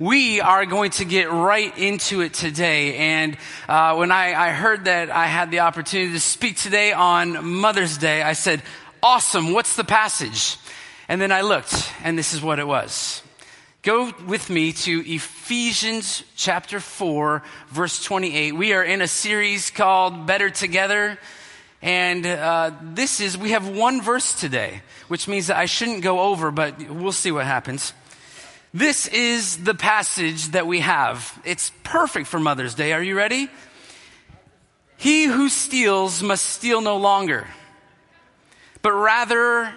We 0.00 0.40
are 0.40 0.64
going 0.64 0.92
to 0.92 1.04
get 1.04 1.28
right 1.32 1.76
into 1.76 2.20
it 2.20 2.32
today. 2.32 2.94
And 2.98 3.36
uh, 3.68 3.96
when 3.96 4.12
I, 4.12 4.32
I 4.32 4.50
heard 4.52 4.84
that 4.84 5.10
I 5.10 5.26
had 5.26 5.50
the 5.50 5.60
opportunity 5.60 6.12
to 6.12 6.20
speak 6.20 6.56
today 6.56 6.92
on 6.92 7.44
Mother's 7.44 7.98
Day, 7.98 8.22
I 8.22 8.34
said, 8.34 8.62
Awesome, 9.02 9.52
what's 9.52 9.74
the 9.74 9.82
passage? 9.82 10.56
And 11.08 11.20
then 11.20 11.32
I 11.32 11.40
looked, 11.40 11.90
and 12.04 12.16
this 12.16 12.32
is 12.32 12.40
what 12.40 12.60
it 12.60 12.66
was. 12.68 13.22
Go 13.82 14.12
with 14.24 14.48
me 14.50 14.72
to 14.72 15.02
Ephesians 15.04 16.22
chapter 16.36 16.78
4, 16.78 17.42
verse 17.70 18.00
28. 18.04 18.54
We 18.54 18.74
are 18.74 18.84
in 18.84 19.02
a 19.02 19.08
series 19.08 19.70
called 19.70 20.28
Better 20.28 20.48
Together. 20.48 21.18
And 21.82 22.24
uh, 22.24 22.70
this 22.82 23.20
is, 23.20 23.36
we 23.36 23.50
have 23.50 23.68
one 23.68 24.00
verse 24.00 24.38
today, 24.38 24.82
which 25.08 25.26
means 25.26 25.48
that 25.48 25.56
I 25.56 25.66
shouldn't 25.66 26.02
go 26.02 26.20
over, 26.20 26.52
but 26.52 26.88
we'll 26.88 27.10
see 27.10 27.32
what 27.32 27.46
happens. 27.46 27.92
This 28.74 29.06
is 29.08 29.64
the 29.64 29.74
passage 29.74 30.48
that 30.48 30.66
we 30.66 30.80
have. 30.80 31.40
It's 31.44 31.72
perfect 31.84 32.26
for 32.26 32.38
Mother's 32.38 32.74
Day. 32.74 32.92
Are 32.92 33.02
you 33.02 33.16
ready? 33.16 33.48
He 34.98 35.24
who 35.24 35.48
steals 35.48 36.22
must 36.22 36.44
steal 36.44 36.82
no 36.82 36.98
longer, 36.98 37.46
but 38.82 38.92
rather 38.92 39.72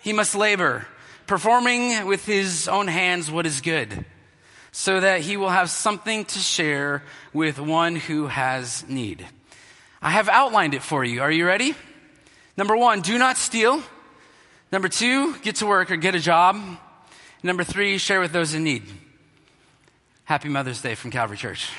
he 0.00 0.12
must 0.12 0.36
labor, 0.36 0.86
performing 1.26 2.06
with 2.06 2.24
his 2.24 2.68
own 2.68 2.86
hands 2.86 3.30
what 3.30 3.46
is 3.46 3.60
good, 3.60 4.04
so 4.70 5.00
that 5.00 5.22
he 5.22 5.36
will 5.36 5.48
have 5.48 5.68
something 5.68 6.24
to 6.26 6.38
share 6.38 7.02
with 7.32 7.58
one 7.58 7.96
who 7.96 8.28
has 8.28 8.86
need. 8.88 9.26
I 10.00 10.10
have 10.10 10.28
outlined 10.28 10.74
it 10.74 10.82
for 10.82 11.02
you. 11.02 11.20
Are 11.20 11.32
you 11.32 11.46
ready? 11.46 11.74
Number 12.56 12.76
one, 12.76 13.00
do 13.00 13.18
not 13.18 13.38
steal. 13.38 13.82
Number 14.70 14.88
two, 14.88 15.36
get 15.38 15.56
to 15.56 15.66
work 15.66 15.90
or 15.90 15.96
get 15.96 16.14
a 16.14 16.20
job. 16.20 16.62
Number 17.42 17.64
three, 17.64 17.98
share 17.98 18.20
with 18.20 18.32
those 18.32 18.54
in 18.54 18.64
need. 18.64 18.82
Happy 20.24 20.48
Mother's 20.48 20.80
Day 20.80 20.94
from 20.94 21.10
Calvary 21.10 21.36
Church. 21.36 21.70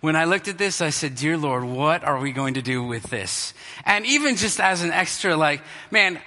when 0.00 0.14
I 0.14 0.24
looked 0.24 0.46
at 0.46 0.56
this, 0.56 0.80
I 0.80 0.90
said, 0.90 1.16
Dear 1.16 1.36
Lord, 1.36 1.64
what 1.64 2.04
are 2.04 2.20
we 2.20 2.30
going 2.30 2.54
to 2.54 2.62
do 2.62 2.84
with 2.84 3.02
this? 3.04 3.54
And 3.84 4.06
even 4.06 4.36
just 4.36 4.60
as 4.60 4.82
an 4.82 4.92
extra, 4.92 5.36
like, 5.36 5.62
man, 5.90 6.20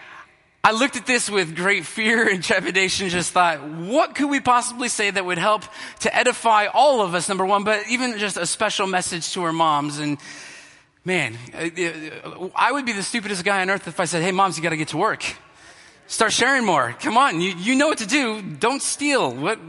I 0.65 0.73
looked 0.73 0.97
at 0.97 1.07
this 1.07 1.29
with 1.29 1.55
great 1.55 1.85
fear 1.85 2.27
and 2.27 2.43
trepidation, 2.43 3.07
just 3.07 3.31
thought, 3.31 3.63
what 3.63 4.15
could 4.15 4.29
we 4.29 4.41
possibly 4.41 4.89
say 4.89 5.09
that 5.09 5.25
would 5.25 5.37
help 5.37 5.63
to 6.01 6.13
edify 6.13 6.65
all 6.65 7.01
of 7.01 7.15
us, 7.15 7.29
number 7.29 7.45
one, 7.45 7.63
but 7.63 7.87
even 7.89 8.17
just 8.17 8.35
a 8.35 8.45
special 8.45 8.85
message 8.85 9.31
to 9.31 9.43
our 9.43 9.53
moms. 9.53 9.97
And 9.97 10.17
man, 11.05 11.37
I 12.53 12.69
would 12.73 12.85
be 12.85 12.91
the 12.91 13.01
stupidest 13.01 13.45
guy 13.45 13.61
on 13.61 13.69
earth 13.69 13.87
if 13.87 14.01
I 14.01 14.05
said, 14.05 14.21
hey, 14.21 14.33
moms, 14.33 14.57
you 14.57 14.63
got 14.63 14.71
to 14.71 14.77
get 14.77 14.89
to 14.89 14.97
work. 14.97 15.23
Start 16.09 16.33
sharing 16.33 16.65
more. 16.65 16.95
Come 17.01 17.19
on. 17.19 17.39
You, 17.39 17.51
you 17.51 17.75
know 17.75 17.87
what 17.87 17.99
to 17.99 18.07
do. 18.07 18.41
Don't 18.41 18.81
steal. 18.81 19.31
What? 19.31 19.59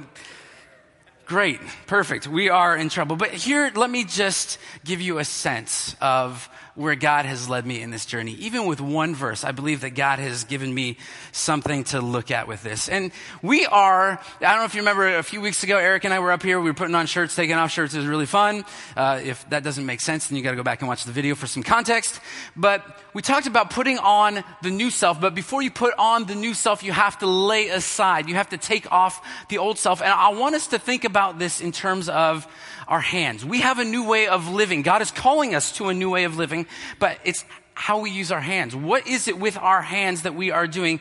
Great. 1.27 1.61
Perfect. 1.87 2.27
We 2.27 2.49
are 2.49 2.75
in 2.75 2.89
trouble. 2.89 3.17
But 3.17 3.29
here, 3.29 3.71
let 3.75 3.91
me 3.91 4.05
just 4.05 4.59
give 4.83 5.03
you 5.03 5.19
a 5.19 5.25
sense 5.25 5.95
of 6.01 6.49
where 6.75 6.95
God 6.95 7.27
has 7.27 7.49
led 7.49 7.67
me 7.67 7.83
in 7.83 7.91
this 7.91 8.07
journey. 8.07 8.33
Even 8.33 8.65
with 8.65 8.81
one 8.81 9.15
verse, 9.15 9.45
I 9.45 9.53
believe 9.53 9.83
that 9.83 9.91
God 9.91 10.19
has 10.19 10.45
given 10.45 10.73
me 10.73 10.97
something 11.31 11.85
to 11.85 12.01
look 12.01 12.31
at 12.31 12.49
with 12.49 12.63
this. 12.63 12.89
And 12.89 13.13
we 13.43 13.67
are, 13.67 14.13
I 14.13 14.19
don't 14.41 14.59
know 14.61 14.65
if 14.65 14.75
you 14.75 14.81
remember 14.81 15.19
a 15.19 15.23
few 15.23 15.43
weeks 15.43 15.63
ago, 15.63 15.77
Eric 15.77 16.05
and 16.05 16.15
I 16.15 16.21
were 16.21 16.33
up 16.33 16.43
here. 16.43 16.59
We 16.59 16.71
were 16.71 16.75
putting 16.75 16.95
on 16.95 17.07
shirts, 17.07 17.37
taking 17.37 17.57
off 17.57 17.71
shirts. 17.71 17.93
It 17.93 17.99
was 17.99 18.07
really 18.07 18.25
fun. 18.25 18.65
Uh, 18.97 19.21
if 19.23 19.47
that 19.51 19.63
doesn't 19.63 19.85
make 19.85 20.01
sense, 20.01 20.29
then 20.29 20.39
you 20.39 20.43
got 20.43 20.53
to 20.53 20.57
go 20.57 20.63
back 20.63 20.81
and 20.81 20.89
watch 20.89 21.05
the 21.05 21.13
video 21.13 21.35
for 21.35 21.47
some 21.47 21.63
context. 21.63 22.19
But 22.57 22.83
we 23.12 23.22
talked 23.22 23.47
about 23.47 23.70
putting 23.70 23.98
on 23.98 24.44
the 24.62 24.70
new 24.70 24.91
self. 24.91 25.20
But 25.20 25.34
before 25.34 25.62
you 25.62 25.70
put 25.70 25.94
on 25.98 26.27
the 26.27 26.34
new 26.34 26.55
self, 26.55 26.83
you 26.83 26.92
have 26.92 27.19
to 27.19 27.27
lay 27.27 27.69
aside. 27.69 28.28
You 28.28 28.36
have 28.36 28.50
to 28.50 28.58
take 28.58 28.91
off 28.92 29.25
the 29.48 29.58
old 29.58 29.78
self. 29.78 30.00
And 30.00 30.11
I 30.11 30.28
want 30.30 30.55
us 30.55 30.69
to 30.69 30.78
think 30.78 31.05
about 31.05 31.38
this 31.38 31.61
in 31.61 31.72
terms 31.72 32.08
of 32.08 32.47
our 32.86 33.00
hands. 33.00 33.44
We 33.44 33.61
have 33.61 33.78
a 33.78 33.84
new 33.84 34.06
way 34.06 34.27
of 34.27 34.48
living. 34.48 34.83
God 34.83 35.03
is 35.03 35.11
calling 35.11 35.55
us 35.55 35.72
to 35.72 35.88
a 35.88 35.94
new 35.94 36.10
way 36.10 36.25
of 36.25 36.37
living, 36.37 36.66
but 36.99 37.19
it's 37.25 37.44
how 37.75 38.00
we 38.00 38.10
use 38.10 38.31
our 38.31 38.41
hands. 38.41 38.76
What 38.76 39.06
is 39.06 39.28
it 39.28 39.38
with 39.38 39.56
our 39.56 39.81
hands 39.81 40.22
that 40.22 40.34
we 40.34 40.50
are 40.50 40.66
doing? 40.66 41.00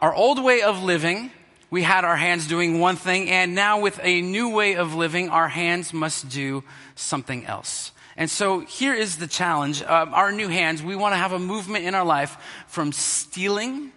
Our 0.00 0.14
old 0.14 0.42
way 0.42 0.62
of 0.62 0.82
living, 0.82 1.30
we 1.70 1.82
had 1.82 2.04
our 2.04 2.16
hands 2.16 2.46
doing 2.46 2.80
one 2.80 2.96
thing, 2.96 3.28
and 3.28 3.54
now 3.54 3.80
with 3.80 3.98
a 4.02 4.20
new 4.22 4.50
way 4.50 4.76
of 4.76 4.94
living, 4.94 5.30
our 5.30 5.48
hands 5.48 5.92
must 5.92 6.28
do 6.28 6.62
something 6.94 7.44
else. 7.44 7.92
And 8.16 8.30
so 8.30 8.60
here 8.60 8.94
is 8.94 9.16
the 9.16 9.26
challenge. 9.26 9.82
Uh, 9.82 10.06
our 10.12 10.32
new 10.32 10.48
hands, 10.48 10.82
we 10.82 10.96
want 10.96 11.12
to 11.12 11.18
have 11.18 11.32
a 11.32 11.38
movement 11.38 11.84
in 11.84 11.94
our 11.94 12.04
life 12.04 12.36
from 12.66 12.92
stealing 12.92 13.92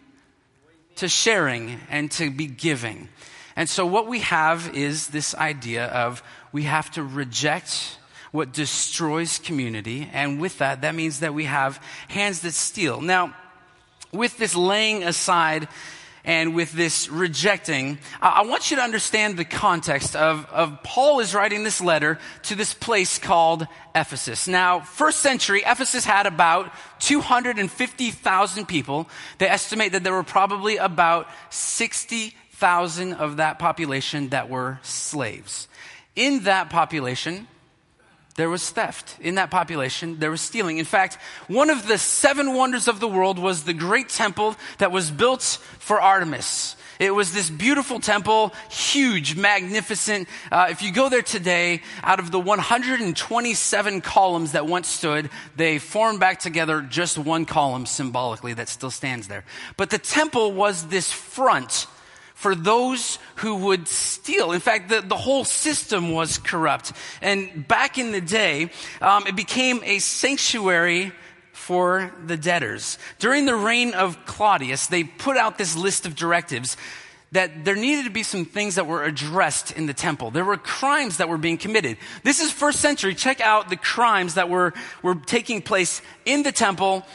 to 0.98 1.08
sharing 1.08 1.80
and 1.90 2.12
to 2.12 2.30
be 2.30 2.46
giving. 2.46 3.08
And 3.56 3.70
so 3.70 3.86
what 3.86 4.08
we 4.08 4.20
have 4.20 4.76
is 4.76 5.08
this 5.08 5.34
idea 5.36 5.86
of 5.86 6.22
we 6.52 6.64
have 6.64 6.92
to 6.92 7.04
reject 7.04 7.98
what 8.32 8.54
destroys 8.54 9.40
community. 9.40 10.10
And 10.14 10.40
with 10.40 10.58
that, 10.60 10.82
that 10.82 10.96
means 10.96 11.22
that 11.22 11.34
we 11.34 11.46
have 11.46 11.82
hands 12.10 12.42
that 12.42 12.54
steal. 12.54 13.02
Now, 13.02 13.34
with 14.12 14.38
this 14.38 14.56
laying 14.56 15.04
aside 15.04 15.68
and 16.24 16.56
with 16.56 16.72
this 16.72 17.10
rejecting, 17.10 17.98
I 18.22 18.44
want 18.46 18.72
you 18.72 18.78
to 18.78 18.84
understand 18.84 19.38
the 19.38 19.46
context 19.46 20.16
of, 20.16 20.46
of 20.52 20.84
Paul 20.84 21.20
is 21.20 21.34
writing 21.34 21.64
this 21.64 21.82
letter 21.82 22.20
to 22.44 22.56
this 22.56 22.74
place 22.74 23.18
called 23.18 23.68
Ephesus. 23.96 24.48
Now, 24.48 24.82
first 24.82 25.20
century, 25.20 25.64
Ephesus 25.66 26.06
had 26.06 26.26
about 26.26 26.72
250,000 27.00 28.68
people. 28.68 29.10
They 29.38 29.48
estimate 29.48 29.94
that 29.94 30.04
there 30.04 30.14
were 30.14 30.24
probably 30.24 30.78
about 30.78 31.28
60,000 31.50 33.14
of 33.14 33.38
that 33.38 33.60
population 33.60 34.30
that 34.30 34.50
were 34.50 34.80
slaves 34.84 35.68
in 36.20 36.44
that 36.44 36.70
population, 36.70 37.48
there 38.40 38.50
was 38.50 38.70
theft. 38.70 39.18
In 39.20 39.36
that 39.36 39.52
population, 39.52 40.18
there 40.20 40.32
was 40.32 40.40
stealing. 40.40 40.78
In 40.78 40.86
fact, 40.86 41.18
one 41.50 41.70
of 41.70 41.88
the 41.88 41.98
seven 41.98 42.54
wonders 42.54 42.88
of 42.88 43.02
the 43.02 43.08
world 43.08 43.38
was 43.38 43.66
the 43.66 43.74
great 43.74 44.08
temple 44.08 44.56
that 44.78 44.94
was 44.94 45.12
built 45.12 45.42
for 45.78 46.00
Artemis. 46.00 46.78
It 47.00 47.14
was 47.14 47.34
this 47.34 47.50
beautiful 47.50 48.00
temple, 48.00 48.54
huge, 48.72 49.36
magnificent. 49.36 50.30
Uh, 50.50 50.68
if 50.70 50.82
you 50.82 50.94
go 50.94 51.10
there 51.10 51.22
today, 51.22 51.82
out 52.02 52.22
of 52.22 52.32
the 52.32 52.40
127 52.40 54.00
columns 54.00 54.54
that 54.54 54.66
once 54.66 54.88
stood, 54.88 55.30
they 55.58 55.78
formed 55.78 56.22
back 56.22 56.40
together 56.40 56.80
just 56.82 57.18
one 57.18 57.44
column 57.44 57.86
symbolically 57.86 58.54
that 58.54 58.70
still 58.70 58.92
stands 58.92 59.28
there. 59.28 59.44
But 59.76 59.90
the 59.90 60.00
temple 60.00 60.54
was 60.54 60.88
this 60.88 61.12
front 61.12 61.88
for 62.40 62.56
those 62.56 63.20
who 63.36 63.54
would 63.54 63.86
steal. 63.86 64.54
In 64.54 64.62
fact, 64.62 64.88
the, 64.88 65.02
the 65.02 65.18
whole 65.18 65.44
system 65.44 66.14
was 66.14 66.38
corrupt. 66.38 66.94
And 67.22 67.68
back 67.68 67.98
in 67.98 68.14
the 68.14 68.22
day, 68.22 68.72
um, 69.02 69.28
it 69.28 69.36
became 69.36 69.82
a 69.84 70.00
sanctuary 70.00 71.12
for 71.52 72.14
the 72.26 72.38
debtors. 72.38 72.98
During 73.20 73.46
the 73.46 73.58
reign 73.58 73.94
of 73.94 74.26
Claudius, 74.26 74.88
they 74.88 75.04
put 75.04 75.36
out 75.36 75.58
this 75.58 75.76
list 75.76 76.06
of 76.06 76.16
directives 76.16 76.78
that 77.34 77.66
there 77.66 77.76
needed 77.76 78.06
to 78.06 78.10
be 78.10 78.24
some 78.24 78.46
things 78.46 78.76
that 78.76 78.88
were 78.88 79.04
addressed 79.04 79.74
in 79.74 79.86
the 79.86 79.94
temple. 79.94 80.32
There 80.32 80.46
were 80.46 80.56
crimes 80.56 81.18
that 81.18 81.28
were 81.28 81.38
being 81.38 81.58
committed. 81.58 81.98
This 82.24 82.40
is 82.40 82.54
first 82.54 82.80
century. 82.80 83.16
Check 83.16 83.42
out 83.42 83.70
the 83.70 83.76
crimes 83.76 84.36
that 84.36 84.48
were, 84.48 84.74
were 85.04 85.16
taking 85.16 85.62
place 85.62 86.02
in 86.24 86.44
the 86.44 86.54
temple 86.54 87.06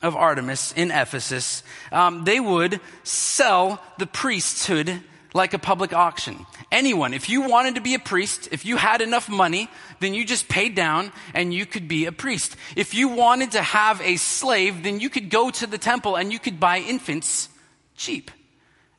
of 0.00 0.16
Artemis 0.16 0.72
in 0.72 0.90
Ephesus, 0.90 1.62
um, 1.90 2.24
they 2.24 2.40
would 2.40 2.80
sell 3.02 3.82
the 3.98 4.06
priesthood 4.06 5.02
like 5.34 5.54
a 5.54 5.58
public 5.58 5.92
auction. 5.92 6.46
Anyone, 6.70 7.14
if 7.14 7.28
you 7.28 7.42
wanted 7.42 7.74
to 7.74 7.80
be 7.80 7.94
a 7.94 7.98
priest, 7.98 8.48
if 8.50 8.64
you 8.64 8.76
had 8.76 9.00
enough 9.00 9.28
money, 9.28 9.68
then 10.00 10.14
you 10.14 10.24
just 10.24 10.48
paid 10.48 10.74
down 10.74 11.12
and 11.34 11.52
you 11.52 11.66
could 11.66 11.88
be 11.88 12.06
a 12.06 12.12
priest. 12.12 12.56
If 12.76 12.94
you 12.94 13.08
wanted 13.08 13.52
to 13.52 13.62
have 13.62 14.00
a 14.00 14.16
slave, 14.16 14.82
then 14.82 15.00
you 15.00 15.10
could 15.10 15.30
go 15.30 15.50
to 15.50 15.66
the 15.66 15.78
temple 15.78 16.16
and 16.16 16.32
you 16.32 16.38
could 16.38 16.58
buy 16.58 16.78
infants 16.78 17.48
cheap 17.96 18.30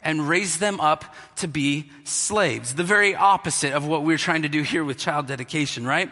and 0.02 0.30
raise 0.30 0.60
them 0.60 0.80
up 0.80 1.14
to 1.38 1.48
be 1.48 1.90
slaves. 2.04 2.76
The 2.76 2.84
very 2.84 3.16
opposite 3.16 3.74
of 3.74 3.88
what 3.88 4.04
we're 4.04 4.18
trying 4.18 4.44
to 4.44 4.50
do 4.50 4.62
here 4.62 4.84
with 4.84 4.98
child 4.98 5.28
dedication, 5.28 5.86
right? 5.86 6.12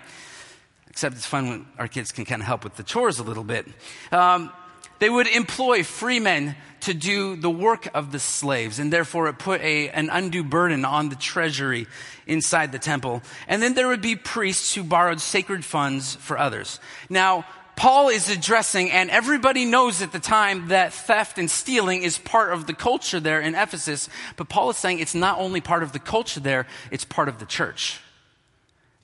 Except 0.89 1.15
it's 1.15 1.25
fun 1.25 1.49
when 1.49 1.65
our 1.77 1.87
kids 1.87 2.11
can 2.11 2.25
kind 2.25 2.41
of 2.41 2.47
help 2.47 2.63
with 2.63 2.75
the 2.75 2.83
chores 2.83 3.19
a 3.19 3.23
little 3.23 3.43
bit. 3.43 3.67
Um, 4.11 4.51
they 4.99 5.09
would 5.09 5.27
employ 5.27 5.83
free 5.83 6.19
men 6.19 6.55
to 6.81 6.93
do 6.93 7.35
the 7.35 7.49
work 7.49 7.89
of 7.93 8.11
the 8.11 8.19
slaves, 8.19 8.79
and 8.79 8.93
therefore 8.93 9.27
it 9.27 9.39
put 9.39 9.61
a, 9.61 9.89
an 9.89 10.09
undue 10.09 10.43
burden 10.43 10.85
on 10.85 11.09
the 11.09 11.15
treasury 11.15 11.87
inside 12.25 12.71
the 12.71 12.79
temple. 12.79 13.21
And 13.47 13.61
then 13.61 13.73
there 13.73 13.87
would 13.87 14.01
be 14.01 14.15
priests 14.15 14.73
who 14.75 14.83
borrowed 14.83 15.19
sacred 15.19 15.65
funds 15.65 16.15
for 16.15 16.37
others. 16.37 16.79
Now, 17.09 17.45
Paul 17.75 18.09
is 18.09 18.29
addressing, 18.29 18.89
and 18.89 19.09
everybody 19.11 19.65
knows 19.65 20.01
at 20.01 20.11
the 20.11 20.19
time 20.19 20.69
that 20.69 20.93
theft 20.93 21.37
and 21.37 21.49
stealing 21.49 22.01
is 22.01 22.17
part 22.17 22.51
of 22.51 22.65
the 22.65 22.73
culture 22.73 23.19
there 23.19 23.39
in 23.39 23.53
Ephesus, 23.53 24.09
but 24.35 24.49
Paul 24.49 24.71
is 24.71 24.77
saying 24.77 24.99
it's 24.99 25.13
not 25.13 25.37
only 25.39 25.61
part 25.61 25.83
of 25.83 25.91
the 25.91 25.99
culture 25.99 26.39
there, 26.39 26.65
it's 26.89 27.05
part 27.05 27.27
of 27.27 27.37
the 27.37 27.45
church. 27.45 27.99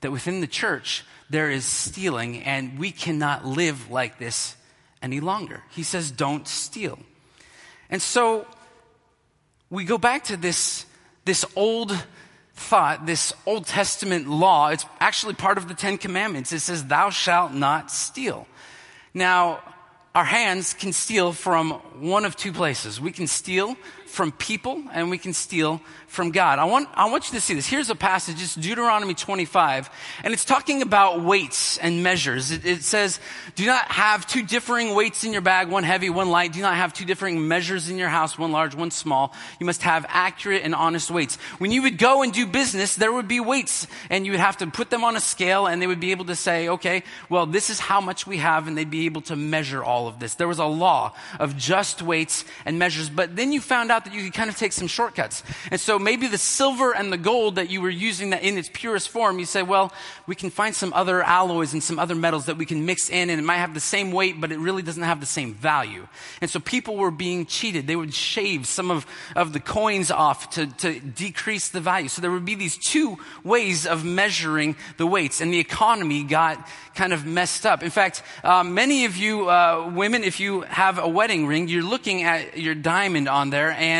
That 0.00 0.10
within 0.10 0.40
the 0.40 0.48
church, 0.48 1.04
there 1.30 1.50
is 1.50 1.64
stealing, 1.64 2.42
and 2.42 2.78
we 2.78 2.90
cannot 2.90 3.44
live 3.44 3.90
like 3.90 4.18
this 4.18 4.56
any 5.04 5.20
longer. 5.20 5.62
He 5.70 5.82
says, 5.82 6.10
don't 6.10 6.48
steal. 6.48 6.98
And 7.90 8.00
so 8.00 8.46
we 9.68 9.84
go 9.84 9.98
back 9.98 10.24
to 10.24 10.36
this, 10.36 10.86
this 11.26 11.44
old 11.54 11.96
thought, 12.54 13.04
this 13.04 13.32
Old 13.46 13.66
Testament 13.66 14.28
law. 14.28 14.68
It's 14.68 14.86
actually 15.00 15.34
part 15.34 15.58
of 15.58 15.68
the 15.68 15.74
Ten 15.74 15.98
Commandments. 15.98 16.52
It 16.52 16.60
says, 16.60 16.84
Thou 16.84 17.10
shalt 17.10 17.52
not 17.52 17.90
steal. 17.90 18.46
Now, 19.12 19.60
our 20.14 20.24
hands 20.24 20.74
can 20.74 20.92
steal 20.92 21.32
from 21.32 21.72
one 22.00 22.24
of 22.24 22.36
two 22.36 22.52
places. 22.52 23.00
We 23.00 23.10
can 23.10 23.26
steal 23.26 23.76
from 24.14 24.30
people 24.30 24.80
and 24.92 25.10
we 25.10 25.18
can 25.18 25.32
steal 25.32 25.80
from 26.06 26.30
God. 26.30 26.60
I 26.60 26.64
want, 26.66 26.88
I 26.94 27.10
want 27.10 27.26
you 27.28 27.34
to 27.34 27.40
see 27.40 27.54
this. 27.54 27.66
Here's 27.66 27.90
a 27.90 27.96
passage. 27.96 28.40
It's 28.40 28.54
Deuteronomy 28.54 29.14
25 29.14 29.90
and 30.22 30.32
it's 30.32 30.44
talking 30.44 30.82
about 30.82 31.20
weights 31.20 31.78
and 31.78 32.04
measures. 32.04 32.52
It, 32.52 32.64
it, 32.64 32.82
says, 32.84 33.18
do 33.56 33.66
not 33.66 33.90
have 33.90 34.24
two 34.24 34.44
differing 34.44 34.94
weights 34.94 35.24
in 35.24 35.32
your 35.32 35.42
bag, 35.42 35.68
one 35.68 35.82
heavy, 35.82 36.10
one 36.10 36.30
light. 36.30 36.52
Do 36.52 36.62
not 36.62 36.76
have 36.76 36.92
two 36.92 37.04
differing 37.04 37.48
measures 37.48 37.90
in 37.90 37.98
your 37.98 38.08
house, 38.08 38.38
one 38.38 38.52
large, 38.52 38.76
one 38.76 38.92
small. 38.92 39.34
You 39.58 39.66
must 39.66 39.82
have 39.82 40.06
accurate 40.08 40.62
and 40.62 40.76
honest 40.76 41.10
weights. 41.10 41.34
When 41.58 41.72
you 41.72 41.82
would 41.82 41.98
go 41.98 42.22
and 42.22 42.32
do 42.32 42.46
business, 42.46 42.94
there 42.94 43.12
would 43.12 43.26
be 43.26 43.40
weights 43.40 43.88
and 44.10 44.24
you 44.24 44.32
would 44.32 44.40
have 44.40 44.58
to 44.58 44.68
put 44.68 44.90
them 44.90 45.02
on 45.02 45.16
a 45.16 45.20
scale 45.20 45.66
and 45.66 45.82
they 45.82 45.88
would 45.88 46.00
be 46.00 46.12
able 46.12 46.26
to 46.26 46.36
say, 46.36 46.68
okay, 46.68 47.02
well, 47.28 47.46
this 47.46 47.68
is 47.68 47.80
how 47.80 48.00
much 48.00 48.28
we 48.28 48.36
have 48.36 48.68
and 48.68 48.78
they'd 48.78 48.90
be 48.90 49.06
able 49.06 49.22
to 49.22 49.34
measure 49.34 49.82
all 49.82 50.06
of 50.06 50.20
this. 50.20 50.36
There 50.36 50.48
was 50.48 50.60
a 50.60 50.66
law 50.66 51.14
of 51.40 51.56
just 51.56 52.00
weights 52.00 52.44
and 52.64 52.78
measures, 52.78 53.10
but 53.10 53.34
then 53.34 53.50
you 53.50 53.60
found 53.60 53.90
out 53.90 54.03
that 54.04 54.14
you 54.14 54.22
could 54.24 54.34
kind 54.34 54.50
of 54.50 54.56
take 54.56 54.72
some 54.72 54.86
shortcuts. 54.86 55.42
And 55.70 55.80
so 55.80 55.98
maybe 55.98 56.26
the 56.26 56.38
silver 56.38 56.94
and 56.94 57.12
the 57.12 57.16
gold 57.16 57.56
that 57.56 57.70
you 57.70 57.80
were 57.80 57.90
using 57.90 58.30
that 58.30 58.42
in 58.42 58.58
its 58.58 58.70
purest 58.72 59.08
form, 59.08 59.38
you 59.38 59.46
say, 59.46 59.62
well, 59.62 59.92
we 60.26 60.34
can 60.34 60.50
find 60.50 60.74
some 60.74 60.92
other 60.92 61.22
alloys 61.22 61.72
and 61.72 61.82
some 61.82 61.98
other 61.98 62.14
metals 62.14 62.46
that 62.46 62.56
we 62.56 62.66
can 62.66 62.86
mix 62.86 63.10
in 63.10 63.30
and 63.30 63.40
it 63.40 63.44
might 63.44 63.56
have 63.56 63.74
the 63.74 63.80
same 63.80 64.12
weight, 64.12 64.40
but 64.40 64.52
it 64.52 64.58
really 64.58 64.82
doesn't 64.82 65.02
have 65.02 65.20
the 65.20 65.26
same 65.26 65.54
value. 65.54 66.06
And 66.40 66.50
so 66.50 66.60
people 66.60 66.96
were 66.96 67.10
being 67.10 67.46
cheated. 67.46 67.86
They 67.86 67.96
would 67.96 68.14
shave 68.14 68.66
some 68.66 68.90
of, 68.90 69.06
of 69.34 69.52
the 69.52 69.60
coins 69.60 70.10
off 70.10 70.50
to, 70.50 70.66
to 70.66 71.00
decrease 71.00 71.68
the 71.68 71.80
value. 71.80 72.08
So 72.08 72.22
there 72.22 72.30
would 72.30 72.44
be 72.44 72.54
these 72.54 72.76
two 72.76 73.18
ways 73.42 73.86
of 73.86 74.04
measuring 74.04 74.76
the 74.96 75.06
weights 75.06 75.40
and 75.40 75.52
the 75.52 75.60
economy 75.60 76.24
got 76.24 76.68
kind 76.94 77.12
of 77.12 77.26
messed 77.26 77.66
up. 77.66 77.82
In 77.82 77.90
fact, 77.90 78.22
uh, 78.42 78.62
many 78.62 79.04
of 79.04 79.16
you 79.16 79.48
uh, 79.48 79.90
women, 79.94 80.24
if 80.24 80.40
you 80.40 80.62
have 80.62 80.98
a 80.98 81.08
wedding 81.08 81.46
ring, 81.46 81.68
you're 81.68 81.82
looking 81.82 82.22
at 82.22 82.58
your 82.58 82.74
diamond 82.74 83.28
on 83.28 83.50
there 83.50 83.70
and 83.70 83.93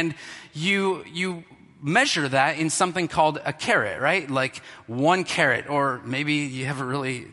you, 0.52 1.04
you 1.12 1.44
measure 1.82 2.28
that 2.28 2.58
in 2.58 2.70
something 2.70 3.08
called 3.08 3.38
a 3.44 3.52
carat, 3.52 4.00
right? 4.00 4.30
Like 4.30 4.62
one 4.86 5.24
carat, 5.24 5.68
or 5.68 6.00
maybe 6.04 6.34
you 6.34 6.66
have 6.66 6.80
a 6.80 6.84
really 6.84 7.26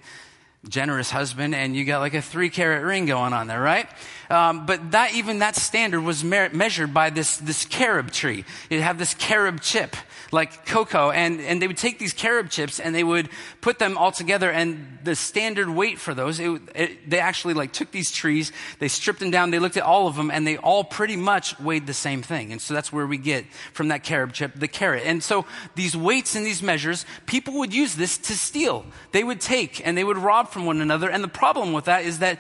generous 0.68 1.10
husband 1.10 1.56
and 1.56 1.76
you 1.76 1.86
got 1.86 2.00
like 2.00 2.14
a 2.14 2.22
three 2.22 2.50
carat 2.50 2.84
ring 2.84 3.06
going 3.06 3.34
on 3.34 3.48
there, 3.48 3.62
right? 3.62 3.88
Um, 4.30 4.66
but 4.66 4.92
that 4.92 5.14
even 5.16 5.40
that 5.40 5.56
standard 5.56 6.02
was 6.02 6.24
me- 6.24 6.50
measured 6.54 6.94
by 6.94 7.10
this 7.10 7.38
this 7.38 7.66
carob 7.66 8.12
tree. 8.12 8.46
It 8.70 8.82
had 8.82 8.98
this 8.98 9.14
carob 9.14 9.62
chip, 9.62 9.96
like 10.32 10.66
cocoa, 10.66 11.12
and, 11.12 11.42
and 11.42 11.62
they 11.62 11.68
would 11.68 11.78
take 11.78 12.00
these 12.00 12.14
carob 12.14 12.50
chips 12.50 12.80
and 12.80 12.96
they 12.96 13.04
would 13.04 13.30
put 13.60 13.80
them 13.80 13.98
all 13.98 14.12
together 14.12 14.50
and 14.50 14.98
the 15.04 15.16
standard 15.16 15.70
weight 15.70 16.00
for 16.00 16.14
those, 16.14 16.40
it, 16.40 16.62
it, 16.76 17.10
they 17.10 17.20
actually 17.20 17.54
like 17.54 17.74
took 17.74 17.92
these 17.92 18.12
trees, 18.12 18.52
they 18.80 18.88
stripped 18.88 19.20
them 19.20 19.32
down, 19.32 19.52
they 19.52 19.60
looked 19.60 19.78
at 19.78 19.84
all 19.84 20.08
of 20.08 20.16
them 20.16 20.32
and 20.32 20.48
they 20.48 20.58
all 20.58 20.84
pretty 20.84 21.16
much 21.16 21.60
weighed 21.60 21.88
the 21.88 21.94
same 21.94 22.22
thing. 22.22 22.52
And 22.52 22.62
so 22.62 22.74
that's 22.74 22.94
where 22.94 23.06
we 23.06 23.18
get 23.18 23.46
from 23.74 23.90
that 23.90 24.04
carob 24.04 24.34
chip, 24.34 24.54
the 24.56 24.68
carat. 24.68 25.04
And 25.06 25.22
so 25.24 25.46
these 25.76 25.96
weights 25.96 26.36
and 26.36 26.46
these 26.46 26.64
measures, 26.64 27.06
people 27.26 27.60
would 27.60 27.74
use 27.74 27.96
this 27.96 28.18
to 28.20 28.34
steal. 28.34 28.86
They 29.12 29.24
would 29.24 29.42
take 29.42 29.86
and 29.86 29.98
they 29.98 30.04
would 30.04 30.18
rob 30.18 30.50
from 30.50 30.66
one 30.66 30.82
another. 30.82 31.10
And 31.10 31.24
the 31.24 31.28
problem 31.28 31.74
with 31.74 31.86
that 31.86 32.06
is 32.06 32.20
that 32.20 32.40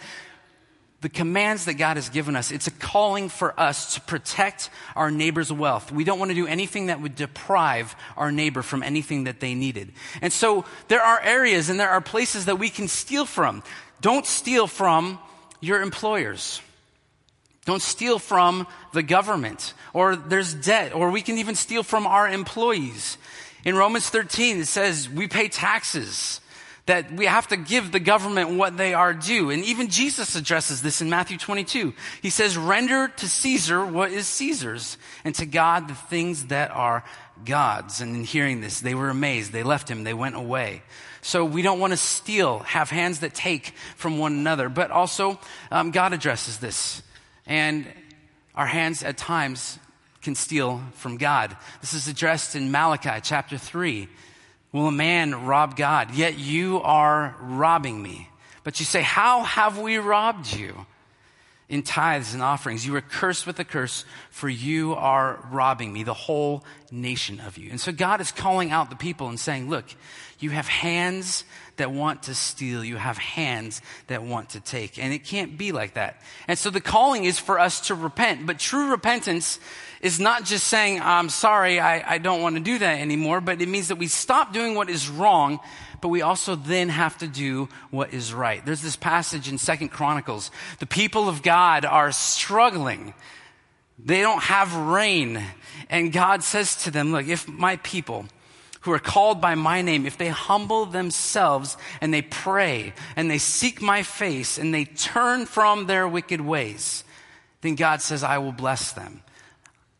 the 1.01 1.09
commands 1.09 1.65
that 1.65 1.73
God 1.73 1.97
has 1.97 2.09
given 2.09 2.35
us, 2.35 2.51
it's 2.51 2.67
a 2.67 2.71
calling 2.71 3.27
for 3.27 3.59
us 3.59 3.95
to 3.95 4.01
protect 4.01 4.69
our 4.95 5.09
neighbor's 5.09 5.51
wealth. 5.51 5.91
We 5.91 6.03
don't 6.03 6.19
want 6.19 6.29
to 6.29 6.35
do 6.35 6.45
anything 6.45 6.87
that 6.87 7.01
would 7.01 7.15
deprive 7.15 7.95
our 8.15 8.31
neighbor 8.31 8.61
from 8.61 8.83
anything 8.83 9.23
that 9.23 9.39
they 9.39 9.55
needed. 9.55 9.93
And 10.21 10.31
so 10.31 10.63
there 10.89 11.01
are 11.01 11.19
areas 11.19 11.69
and 11.69 11.79
there 11.79 11.89
are 11.89 12.01
places 12.01 12.45
that 12.45 12.59
we 12.59 12.69
can 12.69 12.87
steal 12.87 13.25
from. 13.25 13.63
Don't 13.99 14.27
steal 14.27 14.67
from 14.67 15.17
your 15.59 15.81
employers. 15.81 16.61
Don't 17.65 17.81
steal 17.81 18.19
from 18.19 18.67
the 18.93 19.03
government 19.03 19.73
or 19.93 20.15
there's 20.15 20.53
debt 20.53 20.93
or 20.93 21.09
we 21.09 21.21
can 21.21 21.39
even 21.39 21.55
steal 21.55 21.81
from 21.81 22.05
our 22.05 22.27
employees. 22.27 23.17
In 23.63 23.75
Romans 23.75 24.09
13, 24.09 24.59
it 24.59 24.65
says 24.67 25.09
we 25.09 25.27
pay 25.27 25.47
taxes 25.47 26.40
that 26.91 27.09
we 27.09 27.25
have 27.25 27.47
to 27.47 27.55
give 27.55 27.93
the 27.93 28.01
government 28.01 28.49
what 28.49 28.75
they 28.75 28.93
are 28.93 29.13
due. 29.13 29.49
And 29.49 29.63
even 29.63 29.87
Jesus 29.87 30.35
addresses 30.35 30.81
this 30.81 31.01
in 31.01 31.09
Matthew 31.09 31.37
22. 31.37 31.93
He 32.21 32.29
says, 32.29 32.57
render 32.57 33.07
to 33.07 33.29
Caesar 33.29 33.85
what 33.85 34.11
is 34.11 34.27
Caesar's 34.27 34.97
and 35.23 35.33
to 35.35 35.45
God 35.45 35.87
the 35.87 35.95
things 35.95 36.47
that 36.47 36.69
are 36.71 37.05
God's. 37.45 38.01
And 38.01 38.13
in 38.13 38.23
hearing 38.25 38.59
this, 38.59 38.81
they 38.81 38.93
were 38.93 39.09
amazed. 39.09 39.53
They 39.53 39.63
left 39.63 39.89
him. 39.89 40.03
They 40.03 40.13
went 40.13 40.35
away. 40.35 40.81
So 41.21 41.45
we 41.45 41.61
don't 41.61 41.79
want 41.79 41.93
to 41.93 41.97
steal, 41.97 42.59
have 42.59 42.89
hands 42.89 43.21
that 43.21 43.33
take 43.33 43.67
from 43.95 44.17
one 44.17 44.33
another. 44.33 44.67
But 44.67 44.91
also, 44.91 45.39
um, 45.71 45.91
God 45.91 46.11
addresses 46.11 46.57
this. 46.57 47.01
And 47.45 47.87
our 48.53 48.67
hands 48.67 49.01
at 49.01 49.15
times 49.15 49.79
can 50.21 50.35
steal 50.35 50.81
from 50.95 51.15
God. 51.15 51.55
This 51.79 51.93
is 51.93 52.09
addressed 52.09 52.57
in 52.57 52.69
Malachi 52.69 53.21
chapter 53.23 53.57
3. 53.57 54.09
Will 54.71 54.87
a 54.87 54.91
man 54.91 55.45
rob 55.45 55.75
God? 55.75 56.13
Yet 56.15 56.37
you 56.37 56.81
are 56.81 57.35
robbing 57.39 58.01
me. 58.01 58.29
But 58.63 58.79
you 58.79 58.85
say, 58.85 59.01
How 59.01 59.43
have 59.43 59.77
we 59.79 59.97
robbed 59.97 60.53
you? 60.53 60.85
In 61.67 61.83
tithes 61.83 62.33
and 62.33 62.43
offerings. 62.43 62.85
You 62.85 62.95
are 62.97 63.01
cursed 63.01 63.47
with 63.47 63.57
a 63.59 63.63
curse, 63.63 64.03
for 64.29 64.49
you 64.49 64.93
are 64.93 65.39
robbing 65.51 65.93
me, 65.93 66.03
the 66.03 66.13
whole 66.13 66.65
nation 66.91 67.39
of 67.39 67.57
you. 67.57 67.69
And 67.69 67.79
so 67.79 67.93
God 67.93 68.19
is 68.19 68.29
calling 68.31 68.71
out 68.71 68.89
the 68.89 68.97
people 68.97 69.29
and 69.29 69.39
saying, 69.39 69.69
Look, 69.69 69.85
you 70.39 70.49
have 70.49 70.67
hands 70.67 71.45
that 71.81 71.91
want 71.91 72.23
to 72.23 72.35
steal. 72.35 72.83
You 72.83 72.95
have 72.95 73.17
hands 73.17 73.81
that 74.05 74.21
want 74.23 74.51
to 74.51 74.59
take. 74.59 74.99
And 74.99 75.11
it 75.11 75.23
can't 75.25 75.57
be 75.57 75.71
like 75.71 75.95
that. 75.95 76.21
And 76.47 76.57
so 76.57 76.69
the 76.69 76.79
calling 76.79 77.25
is 77.25 77.39
for 77.39 77.59
us 77.59 77.87
to 77.87 77.95
repent. 77.95 78.45
But 78.45 78.59
true 78.59 78.91
repentance 78.91 79.59
is 79.99 80.19
not 80.19 80.45
just 80.45 80.67
saying, 80.67 81.01
I'm 81.01 81.29
sorry, 81.29 81.79
I, 81.79 82.13
I 82.13 82.17
don't 82.19 82.41
want 82.41 82.55
to 82.55 82.61
do 82.61 82.77
that 82.77 82.99
anymore, 82.99 83.41
but 83.41 83.61
it 83.61 83.67
means 83.67 83.87
that 83.87 83.97
we 83.97 84.07
stop 84.07 84.53
doing 84.53 84.75
what 84.75 84.91
is 84.91 85.09
wrong, 85.09 85.59
but 86.01 86.09
we 86.09 86.21
also 86.21 86.55
then 86.55 86.89
have 86.89 87.17
to 87.17 87.27
do 87.27 87.67
what 87.89 88.13
is 88.13 88.31
right. 88.31 88.63
There's 88.63 88.81
this 88.83 88.95
passage 88.95 89.49
in 89.49 89.57
Second 89.57 89.89
Chronicles. 89.89 90.51
The 90.77 90.85
people 90.85 91.27
of 91.27 91.41
God 91.41 91.83
are 91.83 92.11
struggling. 92.11 93.15
They 93.97 94.21
don't 94.21 94.41
have 94.43 94.75
rain. 94.75 95.43
And 95.89 96.13
God 96.13 96.43
says 96.43 96.75
to 96.83 96.91
them, 96.91 97.11
look, 97.11 97.27
if 97.27 97.47
my 97.47 97.77
people, 97.77 98.25
who 98.81 98.91
are 98.91 98.99
called 98.99 99.41
by 99.41 99.55
my 99.55 99.81
name, 99.81 100.05
if 100.05 100.17
they 100.17 100.29
humble 100.29 100.85
themselves 100.85 101.77
and 102.01 102.13
they 102.13 102.21
pray 102.21 102.93
and 103.15 103.29
they 103.29 103.37
seek 103.37 103.81
my 103.81 104.03
face 104.03 104.57
and 104.57 104.73
they 104.73 104.85
turn 104.85 105.45
from 105.45 105.85
their 105.85 106.07
wicked 106.07 106.41
ways, 106.41 107.03
then 107.61 107.75
God 107.75 108.01
says, 108.01 108.23
I 108.23 108.39
will 108.39 108.51
bless 108.51 108.91
them. 108.91 109.21